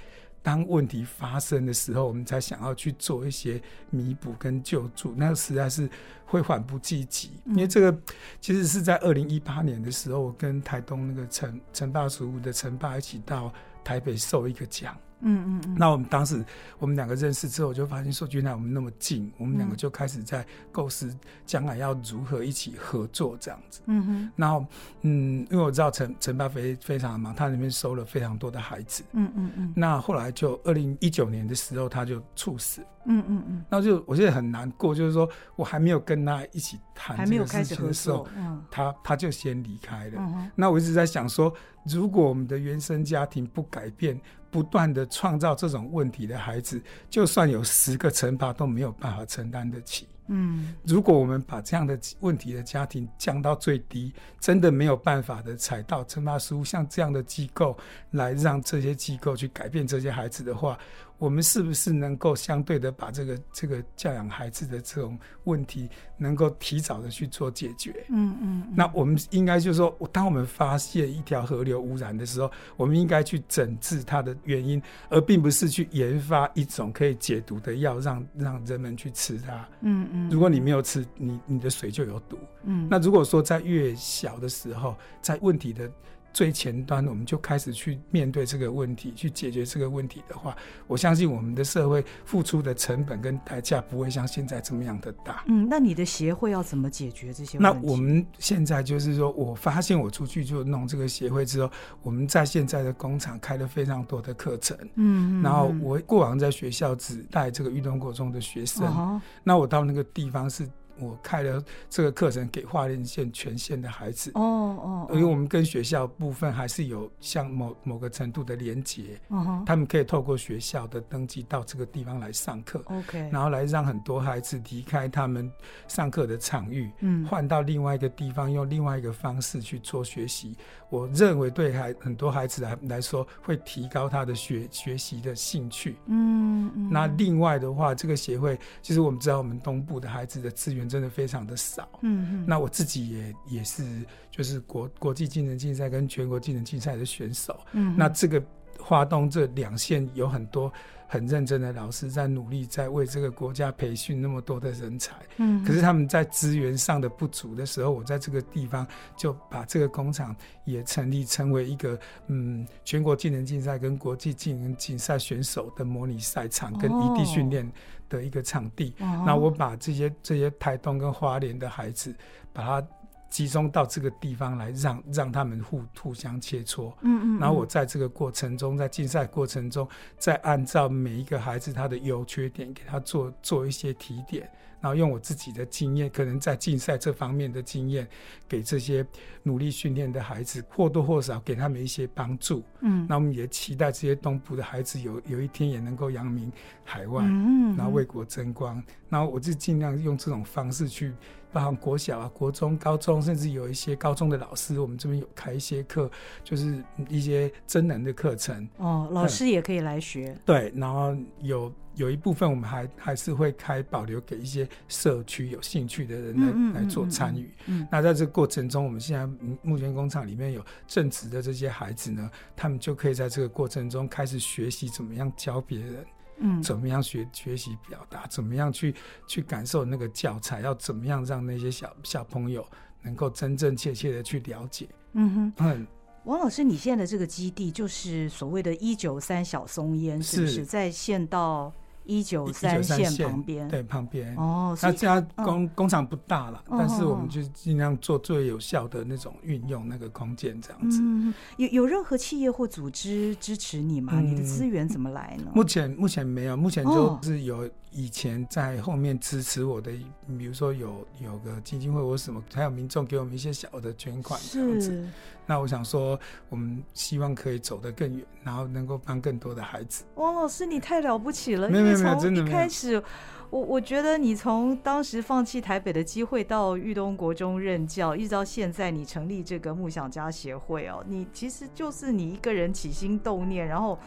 [0.45, 5.89] 当问题发生的时候，我们才想要去做一些弥补跟救助，那实在是
[6.23, 7.31] 会缓不济急。
[7.47, 7.99] 因为这个
[8.39, 13.51] 其实是在二零一八年的时候，我跟台东那个陈陈爸叔的陈爸一起到
[13.83, 14.95] 台北受一个奖。
[15.25, 16.43] 嗯嗯嗯，那我们当时
[16.79, 21.13] 我们两个认识之后，我就发现说，原来我们那么近，我们两个就开始在构思
[21.45, 23.81] 将来要如何一起合作这样子。
[23.87, 24.65] 嗯哼，然后
[25.01, 29.03] 嗯，因为我知道陈陈爸非非常的忙，他那边收了非常多的孩子。
[29.13, 32.81] 嗯嗯嗯，那后来就二零一九年的时候，他就猝死。
[33.07, 40.13] 嗯嗯嗯，那就我现在很难过，就是说我还没有跟他一起谈这个事情的时候，嗯，他他就先离开了。
[40.17, 41.53] 嗯，那我一直在想说，
[41.85, 50.07] 如果我们的原生家庭不改变，不断的创造这种问题的孩子，就算有十个惩罚都没有办法承担得起。
[50.27, 57.77] 嗯，如果我们把这样的问题的家庭降到最低，真的没有办法的踩到惩罚书像这样的机构
[58.09, 60.79] 来让这些机构去改变这些孩子的话，
[61.17, 68.05] 我们是不是能够相对的把这个这个教养孩子的这种问题能够提早的去做解决？
[68.09, 68.63] 嗯嗯。
[68.75, 79.67] 那我们应该就是说，当我们发现一条河流污染的时候，我们应该去整治它的原因，而并不是去研发一种可以解毒的药，让让人们去吃它。
[79.81, 80.29] 嗯嗯。
[80.29, 82.37] 如果你没有吃，你你的水就有毒。
[82.63, 85.89] 嗯，那如果说在越小的时候，在问题的
[86.35, 90.53] 最前端，我们就开始去面对这个问题，去解决这个问题的话，
[90.85, 95.45] 我相信我们的社会付出的成本跟代价不会像现在这么样的大。
[95.47, 97.79] 嗯，那你的协会要怎么解决这些问题？
[97.81, 101.71] 那我们现在就是说，我发现我出去就弄这个协会之后，
[102.03, 104.77] 我们在现在的工厂开了非常多的课程。
[104.95, 110.69] 嗯嗯，然后我过往在学校只带这个运动国中的学生，哦，那我到那个地方是。
[110.99, 114.31] 我开了这个课程给花莲县全县的孩子。
[114.35, 125.51] 哦哦，因为我们跟学校部分还是有像某某个程度的连结，哦，他们可以透过学校的登记到这个地方来上课，OK，然后来让很多孩子离开他们
[125.87, 130.55] 上课的场域，嗯，换到另外一个地方，用另外一个方式去做学习。
[130.89, 140.84] 我认为对孩很多孩子来来说，会提高他的学学习的兴趣，嗯，嗯，那另外的话，这个协会其实我们知道，我们东部的孩子的资源。
[140.87, 143.83] 真的非常的少，嗯嗯，那我自己也也是，
[144.31, 148.43] 就是国国际技能竞赛跟全国技能竞赛的选手，嗯，那这个
[148.79, 150.71] 华东这两线有很多
[151.07, 167.71] 很认真的老师在努力，在为这个国家培训那么多的人才，嗯，可是他们在资源上的不足的时候，我在这个地方就把这个工厂也成立，成为一个嗯全国技能竞赛跟国际技能竞赛选手的模拟赛场跟异地训练。
[168.15, 169.37] 的一个场地，那、uh-huh.
[169.37, 172.15] 我把这些这些台东跟花莲的孩子，
[172.53, 172.87] 把它
[173.29, 176.93] 集中到这个地方来让，让让他们互互相切磋。
[177.01, 177.39] 嗯嗯。
[177.39, 184.49] 然后我在这个过程中，在竞赛过程中，再按照每一个孩子他的优缺点，给他做做一些提点。
[184.85, 188.07] 然后用我自己的经验，可能在竞赛这方面的经验，
[188.47, 189.03] 给这些
[189.41, 192.63] 努力训练的孩子或多或少给他们一些帮助。
[192.81, 196.51] 嗯，那我们也期待这些东部的孩子有有一天也能够扬名
[196.83, 198.79] 海外，嗯，然后为国争光。
[199.09, 201.15] 然后我就尽量用这种方式去。
[201.55, 206.11] 包含国小啊、国中、高中，甚至有一些高中的老师，我们这边有开一些课，
[206.43, 208.67] 就是一些真人的课程。
[208.75, 210.37] 哦，老师也可以来学。
[210.43, 217.49] 对，然后有有一部分我们还还是会开保留给一些社区有兴趣的人来嗯嗯嗯嗯来做参与。
[217.67, 219.25] 嗯，那在这个过程中，我们现在
[219.61, 226.05] 目前工厂里面有正职的这些孩子呢，他们就可以在这个过程中开始学习怎么样教别人。
[226.37, 228.25] 嗯，怎么样学学习表达？
[228.27, 228.93] 怎么样去
[229.27, 230.61] 去感受那个教材？
[230.61, 232.65] 要怎么样让那些小小朋友
[233.01, 234.87] 能够真真切切的去了解？
[235.13, 235.87] 嗯哼，嗯，
[236.25, 241.71] 王老师，你现在的这个基地就是所谓的“一九三小松烟”，是不是在县道？
[242.05, 244.77] 一九三线旁边，对旁边哦。
[244.81, 250.99] 那这样工、哦、工厂不大了，但是我们就尽量做最有效的那种运用那个空间，这样子。
[251.01, 254.13] 嗯、有有任何企业或组织支持你吗？
[254.15, 255.51] 嗯、你的资源怎么来呢？
[255.53, 265.07] 目前目前没有，目前就是有以前在后面支持我的，哦、比如说有有个基金会或什么，还有民众给我们一些小的捐款这样子。
[265.45, 266.19] 那我想说，
[266.49, 270.03] 我们希望可以走得更远，然后能够帮更多的孩子。
[270.15, 271.69] 王老师，你太了不起了！
[271.69, 273.01] 没有没从一开始，
[273.49, 283.97] 我我觉得你从当时放弃台北的机会到玉东国中任教，一直到现在你成立这个梦想家协会哦，你其实就是你一个人起心动念，然后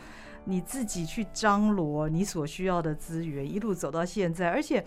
[0.49, 4.85] 你自己去张罗你所需要的资源，一路走到现在，而且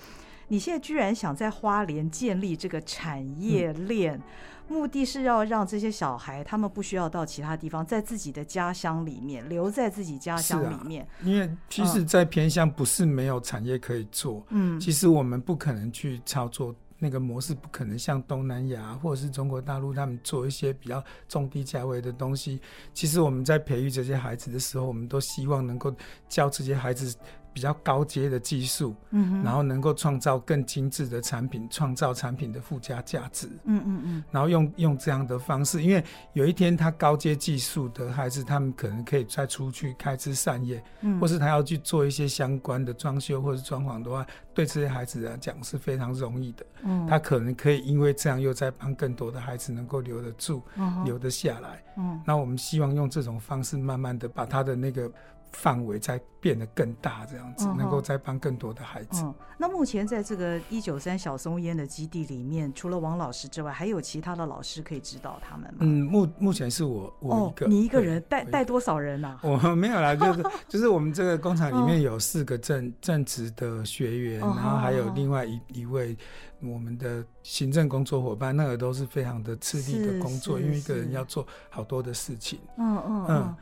[0.48, 4.16] 你现在居然想在花莲建立这个产业链。
[4.18, 4.22] 嗯
[4.68, 11.04] 目的是要让这些小孩，他们不需要到其他地方，在自己的家乡里面留在自己家乡里面。
[11.04, 14.46] 啊、因为其实，在偏乡不是没有产业可以做。
[14.48, 22.62] 嗯，其实我们不可能去操作那个模式，不可能像东南亚或者是中国大陆他们做一些比较中低价位的东西。
[22.94, 25.92] 其实我们在培育这些孩子的时候，我们都希望能够
[26.30, 27.18] 教这些孩子。
[27.54, 55.12] 比较高阶的技术，嗯，然后能够创造更精致的产品，创造产品的附加价值，嗯嗯嗯，然后用用这样的方式，因为有一天他高阶技术的孩子，他们可能可以再出去开枝散叶，嗯，或是他要去做一些相关的装修或者装潢的话，对这些孩子来讲是非常容易的，嗯，他可能可以因为这样又在帮更多的孩子能够留得住，嗯，留得下来，嗯，那我们希望用这种方式，慢慢的把他的那个。
[55.52, 59.22] 范围再变得更大，这样子能够再帮更多的孩子。
[59.24, 65.80] 嗯，那目前在这个一九三小松烟的基地里面，除了王老师之外，还有其他的老师可以指导他们吗？
[65.82, 69.40] 嗯，目目前是我我一个，哦，你一个人带带多少人啊？
[69.44, 76.18] 我没有啦，就是 就是我们这个工厂里面有四个正正职的学员，然后还有另外一一位
[76.62, 82.60] 我们的行政工作伙伴，那个都是非常的吃力的工作，因为一个人要做好多的事情。
[82.78, 83.56] 嗯嗯嗯。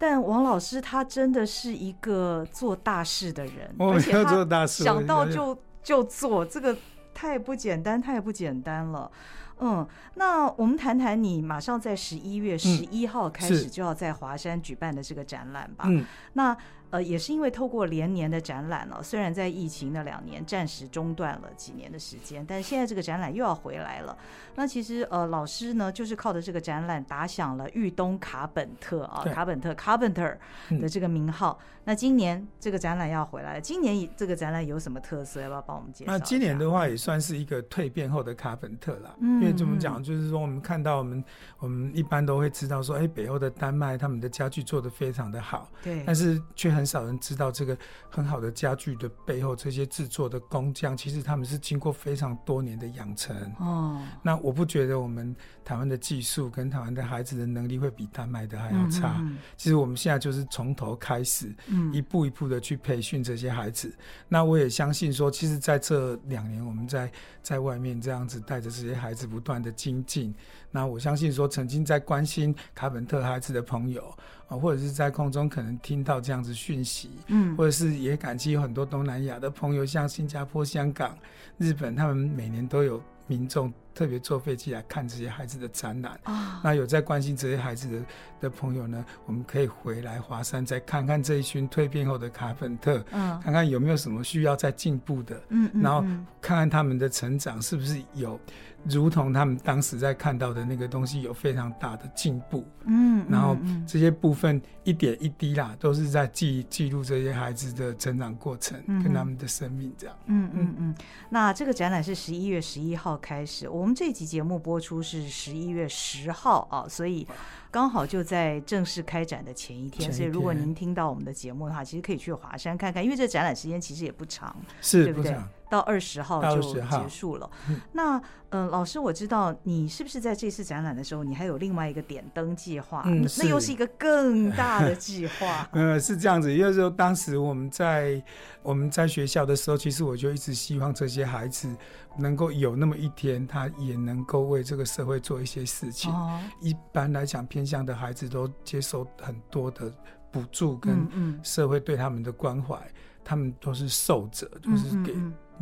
[0.00, 6.74] 但王老师他真的是一个做大事的人，而且他想到就就做，这个
[7.12, 9.12] 太不简单，太不简单了。
[9.58, 15.84] 嗯，那我们谈谈你马上在十一月十一号开始就要在华山举办的这个展览吧。
[15.86, 16.56] 嗯，那。
[16.90, 24.16] 呃，也是因为透过连年的展览了，虽然在疫情那两年暂时中断了几年的时间，但是现在这个展览又要回来了。
[24.56, 30.36] 那其实呃，老师呢就是靠着这个展览打响了裕东卡本特啊，卡本特 Carpenter
[30.80, 31.58] 的这个名号。
[31.60, 31.66] 嗯。
[31.82, 35.40] 那今年这个展览要回来了，今年这个展览有什么特色？
[35.40, 36.12] 要不要帮我们介绍？
[36.12, 41.24] 那今年的话也算是一个蜕变后的卡本特了，嗯，因为怎么讲，就是说我们看到我们
[41.58, 46.79] 我们一般都会知道说，哎，北欧的丹麦他们的家具做得非常的好，对，但是却很。
[46.80, 47.76] 很少人知道这个
[48.08, 53.36] 很好的家具的背后，这些制作的工匠，其实他们是经过非常多年的养成。
[53.58, 55.36] 哦，那我不觉得我们
[55.70, 59.18] 台湾的技术跟台湾的孩子的能力会比丹麦的还要差。
[59.20, 59.38] 嗯嗯。
[59.56, 63.86] 其实我们现在就是从头开始，嗯，一步一步的去培训这些孩子。
[63.86, 63.94] 嗯。
[64.28, 67.08] 那我也相信说，其实在这两年，我们在
[67.40, 70.34] 在外面这样子带着这些孩子不断的精进。
[70.72, 74.12] 那我相信说，曾经在关心卡本特孩子的朋友。
[74.48, 81.16] 啊，或者是在空中可能听到这样子讯息，嗯，或者是也感激有很多东南亚的朋友，像新加坡、香港、
[81.56, 83.00] 日本，他们每年都有
[83.30, 86.18] 民众特别坐飞机来看这些孩子的展览。
[86.24, 88.04] 啊，那有在关心这些孩子的
[88.40, 96.00] 的朋友呢，我们可以回来华山再看看这一群蜕变后的卡本特，嗯，看看有没有什么需要再进步的，嗯，然后
[96.40, 98.38] 看看他们的成长是不是有。
[98.84, 103.56] 如同他们当时在看到的那个东西有非常大的进步，嗯，然后
[103.86, 110.16] 这些部分一点一滴啦，都是在记记录这些孩子的成长过程跟他们的生命这样。
[110.26, 110.94] 嗯嗯嗯。
[111.28, 117.26] 那这个展览是十一月十一号开始，我们这集节目播出是十一月十号啊，所以
[117.70, 120.10] 刚好就在正式开展的前一天。
[120.12, 125.36] 所以如果您听到我们的节目的话，其实可以去华山看看，因为这展览时间其实也不长，是对不对？
[125.70, 127.48] 到二十号就结束了。
[127.92, 128.18] 那，
[128.50, 133.04] 嗯、呃，老师，我知道你是不是在这次展览的时候，你还有另外一个点灯计划？
[133.06, 135.66] 嗯，那又是一个更大的计划。
[135.72, 138.20] 呃，是这样子，因为说当时我们在
[138.62, 141.72] 我们在学校的时候，其实我就一直希望这些孩子
[142.18, 146.12] 能够有那么一天，他也能够为这个社会做一些事情。
[146.12, 149.92] 哦，一般来讲，偏向的孩子都接受很多的
[150.32, 155.14] 补助跟社会对他们的关怀，嗯嗯，他们都是受者，就是给。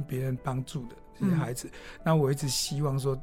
[0.07, 3.21] 别人帮助的这些孩子，嗯，那我一直希望说，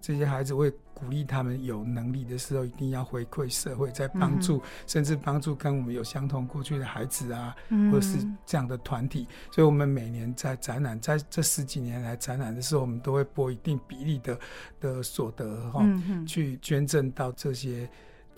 [0.00, 9.26] 这些孩子会鼓励他们有能力的时候，一定要回馈社会，在帮助，嗯，甚至帮助跟我们有相同过去的孩子啊，嗯，或者是这样的团体。
[9.52, 14.38] 所以，我们每年在展览，在这十几年来展览的时候，我们都会拨一定比例的
[14.80, 17.88] 的所得哈，嗯，去捐赠到这些。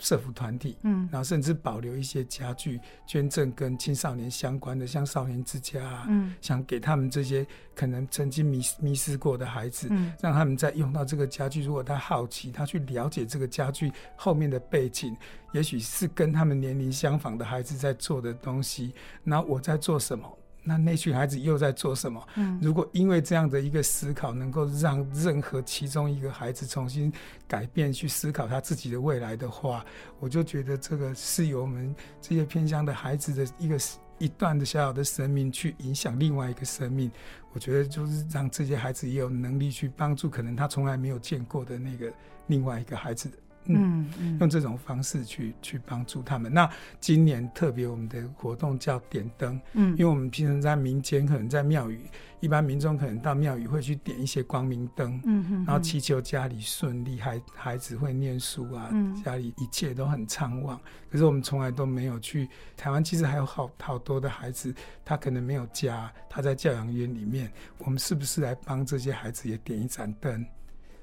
[0.00, 15.16] 社服团体，嗯，然后甚至保留一些家具捐赠跟青少年相关的，像少年之家啊，嗯，想给他们这些可能曾经迷迷失过的孩子，嗯，让他们在用到这个家具，如果他好奇，他去了解这个家具后面的背景，
[15.52, 18.92] 也许是跟他们年龄相仿的孩子在做的东西，
[19.22, 20.26] 那我在做什么？
[20.62, 22.26] 那那群孩子又在做什么？
[22.36, 27.12] 嗯，如果因为这样的一个思考，能够让任何其中一个孩子重新
[27.48, 29.84] 改变，去思考他自己的未来的话，
[30.18, 33.78] 我就觉得这个是由我们这些偏乡的孩子的一个
[34.18, 37.10] 一段的小小的生命去影响另外一个生命。
[37.52, 42.12] 我觉得就是让这些孩子也有能力去帮助可能他从来没有见过的那个
[42.46, 43.30] 另外一个孩子。
[43.76, 46.52] 嗯，嗯，用这种方式去去帮助他们。
[46.52, 46.68] 那
[47.00, 52.00] 今年特别我们的活动叫点灯，嗯，因为我们平常在民间，可能在庙宇，
[52.40, 60.80] 一般民众可能到庙宇会去点一些光明灯，嗯然后祈求家里顺利，孩孩子会念书啊，嗯，家里一切都很畅旺。
[61.10, 64.72] 可是我们从来都没有去台湾，其实还有好好多的孩子，
[65.04, 70.46] 他可能没有家，他在教养院里面，我们是不是来帮这些孩子也点一盏灯？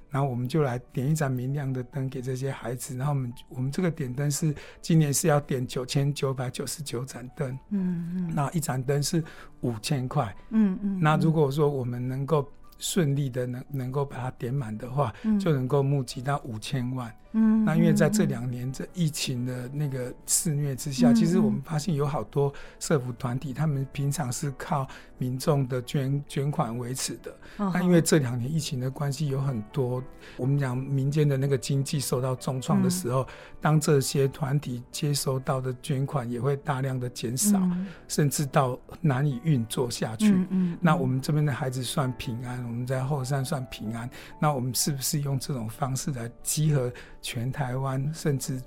[0.10, 2.96] 然后我们就来点一盏明亮的灯给这些孩子。
[2.98, 9.24] 然后我们我们这个点灯是今年是要点九千九百九十九盏灯，嗯嗯，那一盏灯是
[9.62, 11.00] 五千块，嗯嗯。
[11.00, 12.48] 那如果说我们能够
[12.80, 17.12] 顺利的能能够把它点满的话，就能够募集到五千万。
[17.38, 24.88] 嗯，那因为在这两年这疫情的那个肆虐之下，嗯，其实我们发现有好多社福团体，他们平常是靠
[25.20, 27.36] 民众的捐捐款维持的。
[27.58, 30.04] 那，哦，因为这两年疫情的关系，有很多
[30.36, 33.28] 我们讲民间的那个经济受到重创的时候，嗯，
[33.62, 40.32] 当这些团体接收到的捐款也会大量的减少，嗯，甚至到难以运作下去。
[40.32, 44.10] 嗯，嗯，那我们这边的孩子算平安，我们在后山算平安。
[44.40, 46.92] 那我们是不是用这种方式来集合？
[47.28, 48.58] 全台湾甚至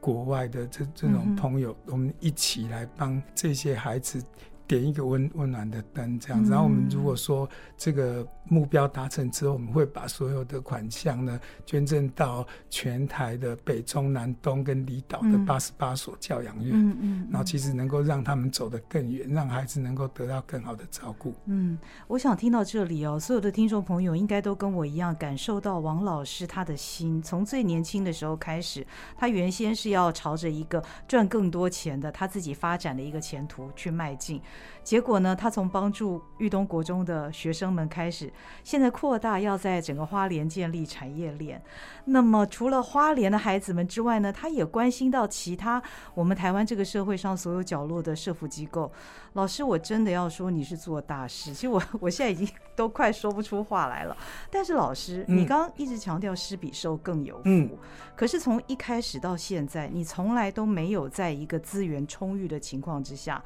[0.00, 4.24] 国外的这这种朋友，我们一起来帮这些孩子。
[4.66, 6.50] 点一个温温暖的灯，这样子。
[6.50, 16.72] 然后我们如果说这个目标达成之后，我们会把所有的款项呢捐赠到全台的北中南东跟离岛的八十八所教养院。
[16.74, 17.28] 嗯嗯。
[17.30, 21.34] 然后其实能够让他们走得更远，让孩子能够得到更好的照顾。
[21.46, 28.86] 嗯，我想听到这里哦，所有的听众朋友应该都跟我一样感受到王老师他的心，从最年轻的时候开始，
[29.16, 34.40] 他原先是要朝着一个赚更多钱的他自己发展的一个前途去迈进。
[34.82, 38.32] 结果呢，他从帮助玉东国中的学生们开始，
[38.62, 41.60] 现在扩大要在整个花莲建立产业链。
[42.04, 45.82] 那么除了花莲的孩子们之外呢，他也关心到其他
[46.14, 48.92] 我们台湾这个社会上所有角落的社福机构。
[49.32, 54.16] 老师，我真的要说你是做大事，其实我 我现在已经都快说不出话来了。
[54.50, 57.70] 但是老师，你刚刚一直强调施比受更有福，嗯，
[58.14, 63.42] 可是从一开始到现在，你从来都没有在一个资源充裕的情况之下。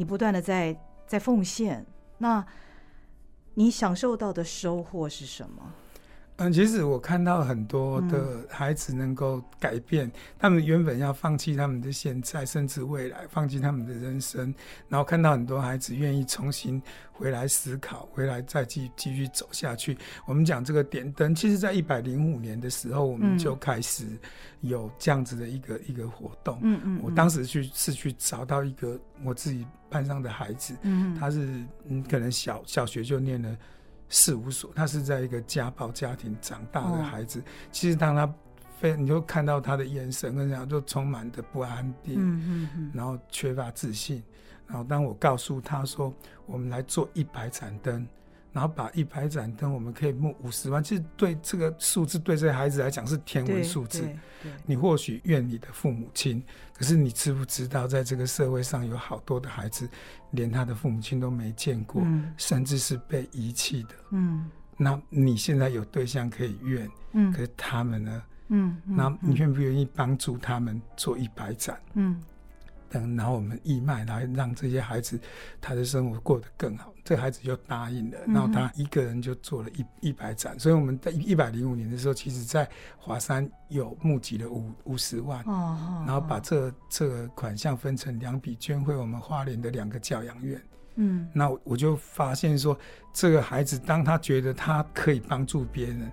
[0.00, 0.74] 你不断的在
[1.06, 1.84] 在奉献，
[2.16, 2.42] 那
[3.52, 5.74] 你享受到的收获是什么？
[6.40, 14.54] 嗯，其实我看到很多的孩子能够改变，嗯，他们原本要放弃他们的现在，甚至未来，放弃他们的人生，
[14.88, 16.80] 然后看到很多孩子愿意重新
[17.12, 19.98] 回来思考，回来再继继续走下去。
[20.24, 24.06] 我们讲这个点灯，其实在一百零五年的时候，我们就开始
[24.62, 26.58] 有这样子的一个一个活动。
[26.62, 31.46] 嗯嗯，我当时去是去找到一个我自己班上的孩子，嗯，他是
[31.86, 33.54] 嗯可能小小学就念了。
[34.10, 37.40] 四五所，他是在一个家暴家庭长大的孩子。
[37.40, 38.30] 哦、其实当他
[38.78, 44.22] 非，你就看到他的眼神跟这样，就充满的不安定，嗯嗯嗯，然后缺乏自信。
[44.66, 46.12] 然后当我告诉他说，
[46.44, 48.06] 我们来做一百盏灯。
[48.52, 50.82] 然后把一百盏灯，我们可以募五十万。
[50.82, 54.08] 其实对这个数字，对这个孩子来讲是天文数字。
[54.64, 56.42] 你或许怨你的父母亲，
[56.72, 59.88] 可是你知不知道，在这个社会上有好多的孩子，
[60.30, 63.90] 连他的父母亲都没见过，嗯、甚至是被遗弃的。
[64.10, 68.22] 嗯，那你现在有对象可以怨，嗯，可是他们呢？
[68.48, 71.78] 嗯，那你愿不愿意帮助他们做一百盏？
[71.94, 72.20] 嗯。
[72.90, 75.18] 等，然后我们义卖，来让这些孩子
[75.60, 76.92] 他的生活过得更好。
[77.02, 80.58] 这孩子就答应了，然后他一个人就做了一一百盏。
[80.58, 82.68] 所以我们在一百零五年的时候，其实在
[82.98, 85.42] 华山有募集了五五十万，
[86.06, 90.62] 然后把这这个款项分成两笔捐回我们花莲的两个教养院。
[90.96, 92.78] 嗯，那我就发现说，
[93.12, 96.10] 这个孩子当他觉得他可以帮助别人，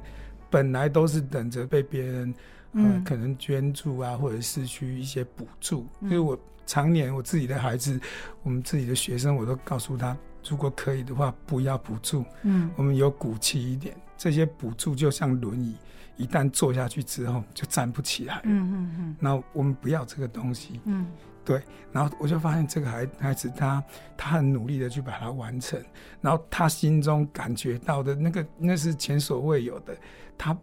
[0.50, 2.34] 本来都是等着被别人
[2.74, 6.38] 呃可能捐助啊，或者是去一些补助，因为我。
[6.70, 7.98] 常年我自己的孩子，
[8.44, 10.18] 我们自己的学生，我都告诉他，
[10.50, 12.26] 如果可以的话，不要补助。
[12.44, 15.78] 嗯，我们有骨气一点，这些补助就像轮椅，
[16.18, 18.42] 一旦坐下去之后就站不起来。
[18.44, 19.16] 嗯嗯嗯。
[19.18, 20.82] 那我们不要这个东西。
[20.84, 21.08] 嗯，
[21.48, 21.64] 对。
[21.94, 23.82] 然后我就发现这个孩孩子他
[24.18, 25.82] 他很努力的去把它完成，
[26.20, 29.98] 然后他心中感觉到的那个那是前所未有的，
[30.38, 30.56] 他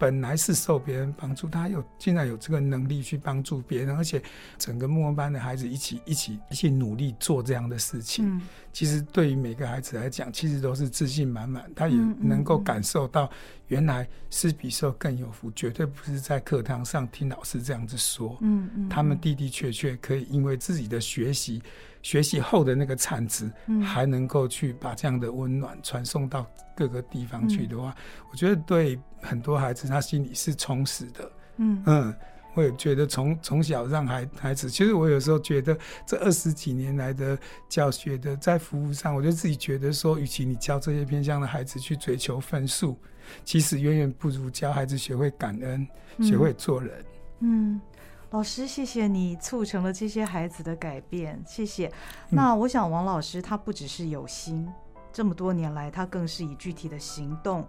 [0.00, 4.20] 本来是受别人帮助，他有竟然有这个能力去帮助别人，而且
[4.56, 8.26] 整个木工班的孩子一起一起一起努力做这样的事情。
[8.26, 8.40] 嗯、
[8.72, 11.70] 其实对于每个孩子来讲，其实都是自信满满。
[11.76, 13.30] 他也能够感受到，
[13.68, 18.38] 原来是比受更有福，绝对不是在课堂上听老师这样子说。
[18.40, 21.62] 嗯嗯，他们的的确确可以因为自己的学习。
[22.02, 23.50] 学习后的那个产值，
[23.82, 31.32] 还能够去把这样的温暖传送到各个地方去的话，嗯、我觉得对很多孩子他心里是充实的。
[31.58, 32.14] 嗯嗯，
[32.54, 35.76] 我也觉得从从小让孩孩子，其实我有时候觉得
[36.06, 37.38] 这二十几年来的
[37.68, 42.98] 教学的在服务上，我就自己觉得说，与其你教这些偏向的孩子去追求分数，
[43.44, 45.86] 其实远远不如教孩子学会感恩，
[46.22, 47.04] 学会做人。
[47.40, 47.80] 嗯。
[48.30, 51.90] 嗯老师，谢谢你促成了这些孩子的改变，谢谢。
[52.28, 54.72] 那我想，王老师他不只是有心，
[55.12, 57.66] 这么多年来，他更是以具体的行动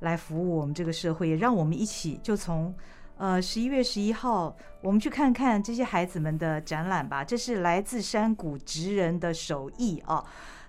[0.00, 2.74] 来服务我们这个社会，也让我们一起就从
[3.18, 7.22] 呃十一月十一号，我们去看看这些孩子们的展览吧。
[7.22, 10.24] 这是来自山谷职人的手艺啊，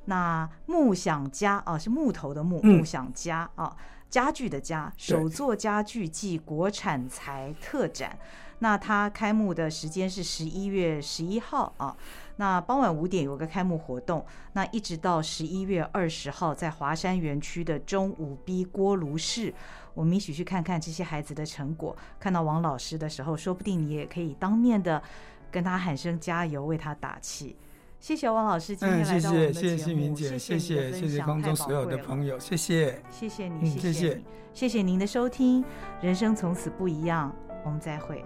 [0.05, 3.77] 那木想家啊，是木头的木，木想家啊，
[4.09, 8.19] 家具的家，手作家具暨国产材特展。
[8.59, 11.95] 那它开幕的时间是十一月十一号啊，
[12.37, 19.53] 那傍晚五点有个开幕活动，那一直到十一月二十号，在华山园区的中五 B 锅炉室，
[19.93, 21.95] 我们一起去看看这些孩子的成果。
[22.19, 25.01] 看到王老师的时候，说不定你也可以当面的
[25.51, 27.55] 跟他喊声加油，为他打气。
[27.99, 35.63] 谢谢王老师今天来到我们的节目，嗯、谢谢谢谢心屏姐，谢谢谢谢空中所有的朋友，谢谢谢谢你，谢谢你，谢谢您的收听，
[36.01, 38.23] 人生从此不一样，我们再会。